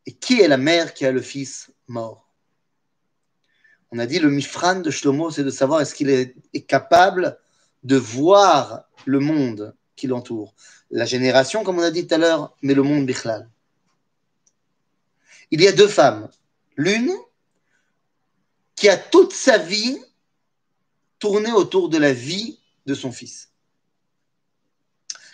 et 0.07 0.13
qui 0.13 0.41
est 0.41 0.49
la 0.49 0.57
mère 0.57 0.95
qui 0.95 1.07
a 1.07 1.13
le 1.13 1.23
fils 1.23 1.73
mort? 1.87 2.25
On 3.91 3.99
a 3.99 4.07
dit 4.07 4.19
le 4.19 4.29
mifran 4.29 4.81
de 4.81 4.91
Shlomo, 4.91 5.31
c'est 5.31 5.45
de 5.45 5.51
savoir 5.51 5.81
est-ce 5.81 5.95
qu'il 5.95 6.11
est, 6.11 6.35
capable 6.67 7.39
de 7.85 7.97
voir 7.97 8.89
le 9.05 9.21
monde 9.21 9.77
qui 9.95 10.09
l'entoure. 10.09 10.55
La 10.91 11.05
génération, 11.05 11.63
comme 11.63 11.79
on 11.79 11.83
a 11.83 11.93
dit 11.93 12.07
tout 12.07 12.15
à 12.15 12.19
l'heure, 12.19 12.57
mais 12.61 12.75
le 12.75 12.83
monde 12.83 13.07
bichlal. 13.07 13.49
Il 15.53 15.61
y 15.61 15.69
a 15.69 15.73
deux 15.73 15.87
femmes. 15.87 16.29
L'une 16.77 17.13
qui 18.75 18.89
a 18.89 18.97
toute 18.97 19.33
sa 19.33 19.59
vie 19.59 19.97
tourné 21.21 21.53
autour 21.53 21.89
de 21.89 21.99
la 21.99 22.13
vie 22.13 22.59
de 22.87 22.95
son 22.95 23.13
fils. 23.13 23.53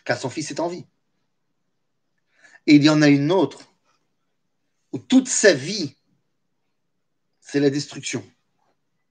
Car 0.04 0.18
son 0.18 0.28
fils 0.28 0.50
est 0.50 0.60
en 0.60 0.68
vie. 0.68 0.84
Et 2.66 2.74
il 2.74 2.84
y 2.84 2.90
en 2.90 3.00
a 3.00 3.08
une 3.08 3.32
autre 3.32 3.69
où 4.92 4.98
toute 4.98 5.28
sa 5.28 5.52
vie, 5.52 5.96
c'est 7.40 7.60
la 7.60 7.70
destruction, 7.70 8.24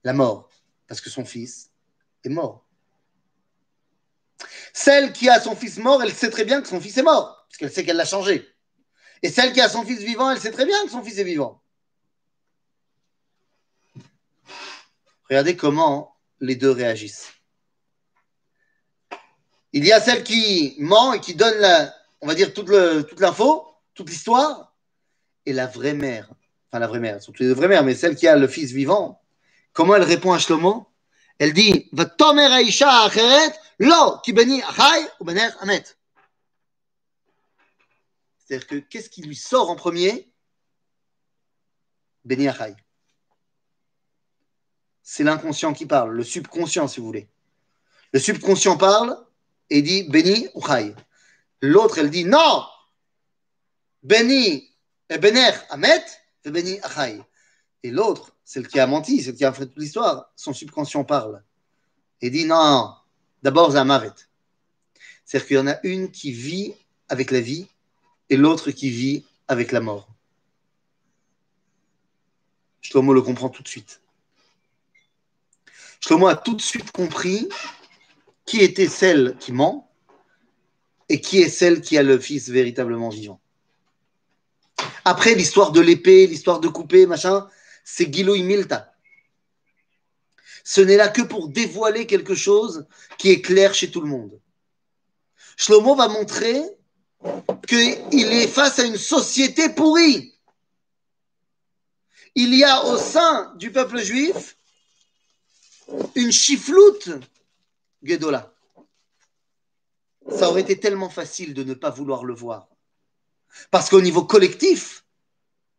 la 0.04 0.12
mort, 0.12 0.50
parce 0.86 1.00
que 1.00 1.10
son 1.10 1.24
fils 1.24 1.70
est 2.24 2.28
mort. 2.28 2.66
Celle 4.72 5.12
qui 5.12 5.28
a 5.28 5.40
son 5.40 5.54
fils 5.54 5.78
mort, 5.78 6.02
elle 6.02 6.12
sait 6.12 6.30
très 6.30 6.44
bien 6.44 6.62
que 6.62 6.68
son 6.68 6.80
fils 6.80 6.96
est 6.96 7.02
mort, 7.02 7.46
parce 7.48 7.58
qu'elle 7.58 7.72
sait 7.72 7.84
qu'elle 7.84 7.96
l'a 7.96 8.04
changé. 8.04 8.46
Et 9.22 9.30
celle 9.30 9.52
qui 9.52 9.60
a 9.60 9.68
son 9.68 9.84
fils 9.84 10.00
vivant, 10.00 10.30
elle 10.30 10.40
sait 10.40 10.52
très 10.52 10.64
bien 10.64 10.82
que 10.84 10.90
son 10.90 11.02
fils 11.02 11.18
est 11.18 11.24
vivant. 11.24 11.62
Regardez 15.28 15.56
comment 15.56 16.16
les 16.40 16.56
deux 16.56 16.70
réagissent. 16.70 17.28
Il 19.72 19.84
y 19.84 19.92
a 19.92 20.00
celle 20.00 20.24
qui 20.24 20.74
ment 20.78 21.12
et 21.12 21.20
qui 21.20 21.34
donne, 21.34 21.92
on 22.20 22.26
va 22.26 22.34
dire, 22.34 22.52
toute 22.52 22.68
l'info, 22.68 23.68
toute 23.94 24.08
l'histoire, 24.08 24.69
la 25.52 25.66
vraie 25.66 25.94
mère, 25.94 26.28
enfin 26.68 26.78
la 26.78 26.86
vraie 26.86 27.00
mère, 27.00 27.22
surtout 27.22 27.42
les 27.42 27.52
vraies 27.52 27.68
mères, 27.68 27.84
mais 27.84 27.94
celle 27.94 28.16
qui 28.16 28.26
a 28.28 28.36
le 28.36 28.48
fils 28.48 28.72
vivant, 28.72 29.22
comment 29.72 29.94
elle 29.94 30.02
répond 30.02 30.32
à 30.32 30.38
Shlomo? 30.38 30.86
Elle 31.38 31.52
dit 31.52 31.88
lo 33.78 34.18
ki 34.18 34.32
beni 34.32 34.62
ou 35.20 35.24
bener 35.24 35.48
amet. 35.60 35.84
C'est-à-dire 38.38 38.66
que 38.66 38.76
qu'est-ce 38.76 39.08
qui 39.08 39.22
lui 39.22 39.36
sort 39.36 39.70
en 39.70 39.76
premier? 39.76 40.30
Beni 42.24 42.48
achai 42.48 42.76
c'est 45.10 45.24
l'inconscient 45.24 45.72
qui 45.72 45.86
parle, 45.86 46.12
le 46.12 46.22
subconscient, 46.22 46.86
si 46.86 47.00
vous 47.00 47.06
voulez. 47.06 47.28
Le 48.12 48.20
subconscient 48.20 48.76
parle 48.76 49.18
et 49.68 49.82
dit 49.82 50.04
Béni 50.04 50.48
ou 50.54 50.62
L'autre, 51.60 51.98
elle 51.98 52.10
dit 52.10 52.24
non 52.24 52.64
Béni 54.04 54.69
et 57.82 57.90
l'autre, 57.90 58.36
celle 58.44 58.68
qui 58.68 58.78
a 58.78 58.86
menti, 58.86 59.22
celle 59.22 59.34
qui 59.34 59.44
a 59.44 59.52
fait 59.52 59.66
toute 59.66 59.78
l'histoire, 59.78 60.30
son 60.36 60.52
subconscient 60.52 61.04
parle 61.04 61.42
et 62.20 62.30
dit 62.30 62.44
non, 62.44 62.94
d'abord 63.42 63.72
Zamavet. 63.72 64.12
C'est-à-dire 65.24 65.46
qu'il 65.46 65.56
y 65.56 65.60
en 65.60 65.66
a 65.66 65.78
une 65.84 66.10
qui 66.10 66.32
vit 66.32 66.74
avec 67.08 67.30
la 67.30 67.40
vie 67.40 67.66
et 68.28 68.36
l'autre 68.36 68.70
qui 68.70 68.90
vit 68.90 69.24
avec 69.48 69.72
la 69.72 69.80
mort. 69.80 70.08
Shlomo 72.82 73.12
le 73.12 73.22
comprend 73.22 73.48
tout 73.48 73.62
de 73.62 73.68
suite. 73.68 74.00
Shlomo 76.00 76.28
a 76.28 76.36
tout 76.36 76.54
de 76.54 76.62
suite 76.62 76.90
compris 76.92 77.48
qui 78.44 78.60
était 78.60 78.88
celle 78.88 79.36
qui 79.38 79.52
ment 79.52 79.90
et 81.08 81.20
qui 81.20 81.40
est 81.40 81.48
celle 81.48 81.80
qui 81.80 81.98
a 81.98 82.02
le 82.02 82.18
fils 82.18 82.48
véritablement 82.48 83.08
vivant. 83.08 83.39
Après, 85.04 85.34
l'histoire 85.34 85.72
de 85.72 85.80
l'épée, 85.80 86.26
l'histoire 86.26 86.60
de 86.60 86.68
couper, 86.68 87.06
machin, 87.06 87.48
c'est 87.84 88.12
Gilo 88.12 88.34
Milta. 88.36 88.92
Ce 90.64 90.80
n'est 90.80 90.96
là 90.96 91.08
que 91.08 91.22
pour 91.22 91.48
dévoiler 91.48 92.06
quelque 92.06 92.34
chose 92.34 92.86
qui 93.18 93.30
est 93.30 93.40
clair 93.40 93.74
chez 93.74 93.90
tout 93.90 94.00
le 94.00 94.08
monde. 94.08 94.38
Shlomo 95.56 95.94
va 95.94 96.08
montrer 96.08 96.62
qu'il 97.66 98.32
est 98.32 98.48
face 98.48 98.78
à 98.78 98.84
une 98.84 98.96
société 98.96 99.70
pourrie. 99.70 100.34
Il 102.34 102.54
y 102.54 102.64
a 102.64 102.84
au 102.84 102.96
sein 102.96 103.54
du 103.56 103.72
peuple 103.72 103.98
juif 104.00 104.56
une 106.14 106.32
chifloute 106.32 107.10
Gedola. 108.02 108.54
Ça 110.30 110.48
aurait 110.48 110.60
été 110.60 110.78
tellement 110.78 111.10
facile 111.10 111.54
de 111.54 111.64
ne 111.64 111.74
pas 111.74 111.90
vouloir 111.90 112.24
le 112.24 112.34
voir. 112.34 112.68
Parce 113.70 113.88
qu'au 113.90 114.00
niveau 114.00 114.24
collectif, 114.24 115.04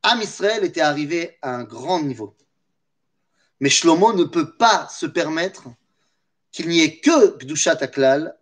Am 0.03 0.21
Israël 0.21 0.63
était 0.63 0.81
arrivé 0.81 1.37
à 1.41 1.55
un 1.55 1.63
grand 1.63 2.01
niveau. 2.01 2.35
Mais 3.59 3.69
Shlomo 3.69 4.13
ne 4.13 4.23
peut 4.23 4.57
pas 4.57 4.87
se 4.89 5.05
permettre 5.05 5.67
qu'il 6.51 6.67
n'y 6.67 6.81
ait 6.81 6.99
que 6.99 7.37
Gdushat 7.37 7.77
Aklal 7.81 8.37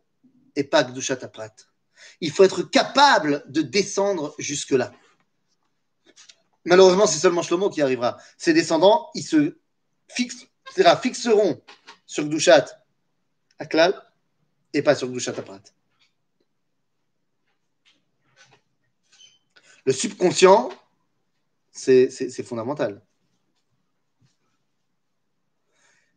et 0.55 0.63
pas 0.63 0.83
Gdushat 0.83 1.19
Aprat. 1.23 1.53
Il 2.21 2.31
faut 2.31 2.43
être 2.43 2.63
capable 2.63 3.43
de 3.47 3.61
descendre 3.61 4.33
jusque-là. 4.39 4.91
Malheureusement, 6.65 7.07
c'est 7.07 7.19
seulement 7.19 7.43
Shlomo 7.43 7.69
qui 7.69 7.81
arrivera. 7.81 8.17
Ses 8.37 8.53
descendants, 8.53 9.09
ils 9.13 9.23
se 9.23 9.57
fixeront 10.07 11.61
sur 12.05 12.25
Gdushat 12.25 12.65
Aklal 13.59 14.01
et 14.73 14.81
pas 14.81 14.95
sur 14.95 15.09
Gdushat 15.09 15.37
Aprat. 15.37 15.61
Le 19.89 19.93
subconscient, 19.93 20.69
c'est 21.71 22.43
fondamental. 22.43 23.03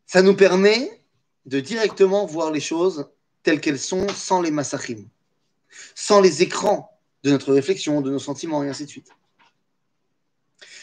Ça 0.05 0.21
nous 0.21 0.37
permet 0.37 1.03
de 1.47 1.59
directement 1.59 2.27
voir 2.27 2.51
les 2.51 2.61
choses 2.61 3.11
telles 3.43 3.63
qu'elles 3.63 3.79
sont 3.79 4.07
sans 4.11 4.43
les 4.43 4.51
massachim, 4.51 5.09
sans 5.95 6.21
les 6.21 6.43
écrans 6.43 7.01
de 7.23 7.31
notre 7.31 7.55
réflexion, 7.55 8.03
de 8.03 8.11
nos 8.11 8.19
sentiments 8.19 8.63
et 8.63 8.69
ainsi 8.69 8.85
de 8.85 8.91
suite. 8.91 9.09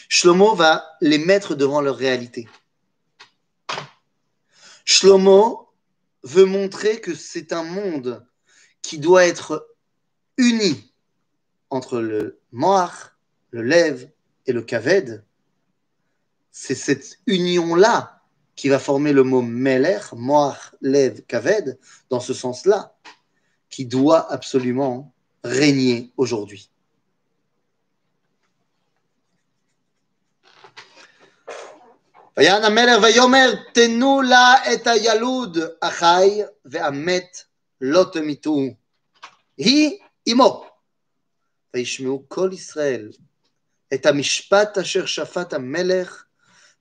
Shlomo 0.08 0.56
va 0.56 0.84
les 1.00 1.18
mettre 1.18 1.54
devant 1.54 1.80
leur 1.80 1.94
réalité. 1.94 2.48
Shlomo 4.84 5.72
veut 6.24 6.44
montrer 6.44 7.00
que 7.00 7.14
c'est 7.14 7.52
un 7.52 7.62
monde 7.62 8.26
qui 8.82 8.98
doit 8.98 9.26
être 9.26 9.76
uni 10.38 10.92
entre 11.70 12.00
le 12.00 12.39
Moach, 12.51 13.13
le 13.51 13.61
Lev 13.61 14.07
et 14.45 14.53
le 14.53 14.61
Kaved. 14.61 15.23
C'est 16.51 16.75
cette 16.75 17.19
union-là 17.27 18.21
qui 18.55 18.69
va 18.69 18.79
former 18.79 19.11
le 19.13 19.23
mot 19.23 19.41
Meler, 19.41 19.99
Moach, 20.13 20.71
Lev, 20.81 21.21
Kaved, 21.27 21.77
dans 22.09 22.19
ce 22.19 22.33
sens-là, 22.33 22.95
qui 23.69 23.85
doit 23.85 24.31
absolument 24.31 25.13
régner 25.43 26.11
aujourd'hui. 26.17 26.69
ויען 32.37 32.63
המלך 32.63 33.03
ויאמר 33.03 33.53
תנו 33.73 34.21
לה 34.21 34.53
את 34.73 34.87
הילוד 34.87 35.57
החי 35.81 36.41
והמת 36.65 37.41
לא 37.81 38.05
תמיתו 38.13 38.57
היא 39.57 39.97
אמו 40.31 40.65
וישמעו 41.73 42.23
כל 42.27 42.49
ישראל 42.53 43.11
את 43.93 44.05
המשפט 44.05 44.77
אשר 44.77 45.05
שפט 45.05 45.53
המלך, 45.53 46.25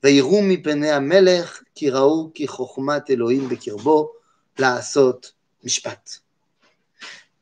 ויראו 0.04 0.42
מפני 0.42 0.90
המלך, 0.90 1.62
כי 1.74 1.90
ראו 1.90 2.30
כי 2.34 2.48
חוכמת 2.48 3.10
אלוהים 3.10 3.48
בקרבו 3.48 4.12
לעשות 4.58 5.32
משפט. 5.64 6.10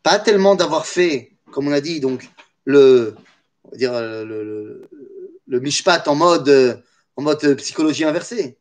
Pas 0.08 0.18
tellement 0.18 0.56
d'avoir 0.56 0.84
fait, 0.86 1.32
comme 1.52 1.68
on 1.68 1.72
a 1.72 1.80
dit, 1.80 2.00
donc 2.00 2.28
le, 2.64 3.14
on 3.64 3.70
va 3.70 3.76
dire, 3.76 3.92
le, 4.00 4.24
le, 4.24 4.88
le 5.46 5.60
mishpat 5.60 6.02
en 6.06 6.16
mode, 6.16 6.82
en 7.16 7.22
mode 7.22 7.54
psychologie 7.56 8.04
inversée, 8.04 8.56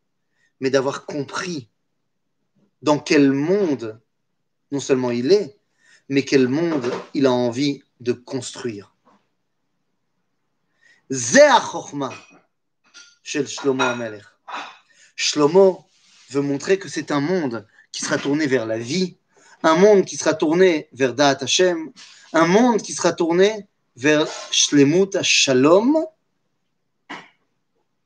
mais 0.60 0.70
d'avoir 0.70 1.04
compris 1.04 1.68
dans 2.82 2.98
quel 2.98 3.32
monde 3.32 4.00
non 4.70 4.80
seulement 4.80 5.10
il 5.10 5.32
est, 5.32 5.58
mais 6.08 6.24
quel 6.24 6.48
monde 6.48 6.90
il 7.14 7.26
a 7.26 7.32
envie 7.32 7.82
de 7.99 8.13
construire. 8.13 8.93
Shel 13.23 13.47
Shlomo 13.47 13.83
Amelech. 13.83 14.23
Shlomo 15.15 15.85
veut 16.29 16.41
montrer 16.41 16.79
que 16.79 16.89
c'est 16.89 17.11
un 17.11 17.21
monde 17.21 17.67
qui 17.91 18.03
sera 18.03 18.17
tourné 18.17 18.47
vers 18.47 18.65
la 18.65 18.77
vie, 18.77 19.17
un 19.63 19.75
monde 19.75 20.05
qui 20.05 20.17
sera 20.17 20.33
tourné 20.33 20.87
vers 20.93 21.13
Da'at 21.13 21.37
Hashem, 21.41 21.91
un 22.33 22.45
monde 22.45 22.81
qui 22.81 22.93
sera 22.93 23.13
tourné 23.13 23.67
vers 23.95 24.27
Shlemut 24.51 25.21
Shalom. 25.23 26.05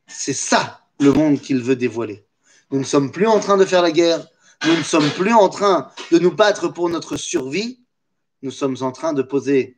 C'est 0.07 0.33
ça 0.33 0.81
le 0.99 1.11
monde 1.11 1.41
qu'il 1.41 1.61
veut 1.61 1.75
dévoiler. 1.75 2.25
Nous 2.71 2.79
ne 2.79 2.83
sommes 2.85 3.11
plus 3.11 3.27
en 3.27 3.39
train 3.39 3.57
de 3.57 3.65
faire 3.65 3.81
la 3.81 3.91
guerre, 3.91 4.25
nous 4.65 4.77
ne 4.77 4.83
sommes 4.83 5.09
plus 5.11 5.33
en 5.33 5.49
train 5.49 5.91
de 6.11 6.19
nous 6.19 6.31
battre 6.31 6.69
pour 6.69 6.89
notre 6.89 7.17
survie, 7.17 7.83
nous 8.41 8.51
sommes 8.51 8.77
en 8.81 8.91
train 8.91 9.13
de 9.13 9.21
poser 9.21 9.77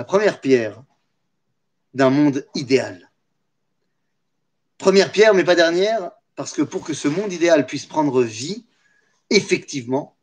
la 0.00 0.04
première 0.04 0.40
pierre 0.40 0.82
d'un 1.92 2.08
monde 2.08 2.46
idéal. 2.54 3.10
Première 4.78 5.12
pierre, 5.12 5.34
mais 5.34 5.44
pas 5.44 5.54
dernière, 5.54 6.10
parce 6.36 6.54
que 6.54 6.62
pour 6.62 6.84
que 6.84 6.94
ce 6.94 7.06
monde 7.06 7.30
idéal 7.30 7.66
puisse 7.66 7.84
prendre 7.84 8.22
vie, 8.22 8.64
effectivement, 9.28 10.16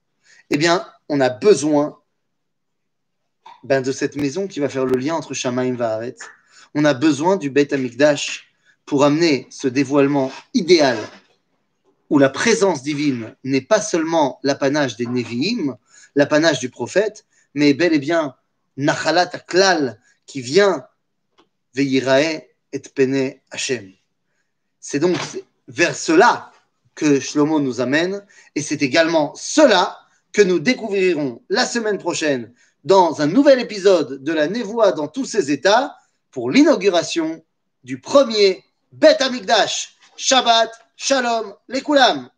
eh 0.50 0.58
bien, 0.58 0.84
on 1.10 1.22
a 1.22 1.30
besoin 1.30 2.00
ben, 3.64 3.84
de 3.84 3.92
cette 3.92 4.16
maison 4.16 4.48
qui 4.48 4.60
va 4.60 4.68
faire 4.68 4.88
le 4.88 4.98
lien 4.98 5.14
entre 5.14 5.36
Shamaim 5.36 5.66
et 5.66 5.72
Vaharet. 5.74 6.16
On 6.74 6.84
a 6.84 6.96
besoin 6.96 7.38
du 7.38 7.52
Beit 7.52 7.72
Amikdash 7.72 8.52
pour 8.84 9.06
amener 9.06 9.46
ce 9.52 9.68
dévoilement 9.68 10.32
idéal 10.56 10.98
où 12.10 12.18
la 12.18 12.30
présence 12.30 12.82
divine 12.82 13.36
n'est 13.44 13.62
pas 13.62 13.80
seulement 13.80 14.40
l'apanage 14.42 14.98
des 14.98 15.06
Nevi'im, 15.06 15.78
l'apanage 16.16 16.58
du 16.58 16.72
prophète, 16.72 17.28
mais 17.54 17.76
bel 17.76 17.94
et 17.94 18.00
bien 18.00 18.36
Nachalat 18.78 19.30
Aklal 19.34 20.00
qui 20.26 20.42
vient 20.42 20.86
Veirae 21.74 22.44
et 22.72 22.80
Pene 22.80 23.34
Hashem. 23.52 23.92
C'est 24.80 25.00
donc 25.00 25.18
vers 25.68 25.96
cela 25.96 26.52
que 26.96 27.20
Shlomo 27.20 27.60
nous 27.60 27.82
amène, 27.82 28.26
et 28.56 28.62
c'est 28.62 28.82
également 28.82 29.34
cela 29.36 29.98
que 30.32 30.42
nous 30.42 30.60
découvrirons 30.60 31.42
la 31.50 31.66
semaine 31.66 31.98
prochaine 31.98 32.54
dans 32.84 33.22
un 33.22 33.28
nouvel 33.28 33.60
épisode 33.60 34.24
de 34.24 34.34
la 34.34 34.48
Névoie 34.48 34.92
dans 34.94 35.08
tous 35.08 35.26
ses 35.26 35.52
états 35.52 35.96
pour 36.32 36.50
l'inauguration 36.50 37.44
du 37.84 38.00
premier 38.00 38.64
Bet 38.92 39.22
Amikdash. 39.22 39.96
Shabbat, 40.16 40.72
Shalom, 40.96 41.54
les 41.68 41.82
Koulam. 41.82 42.30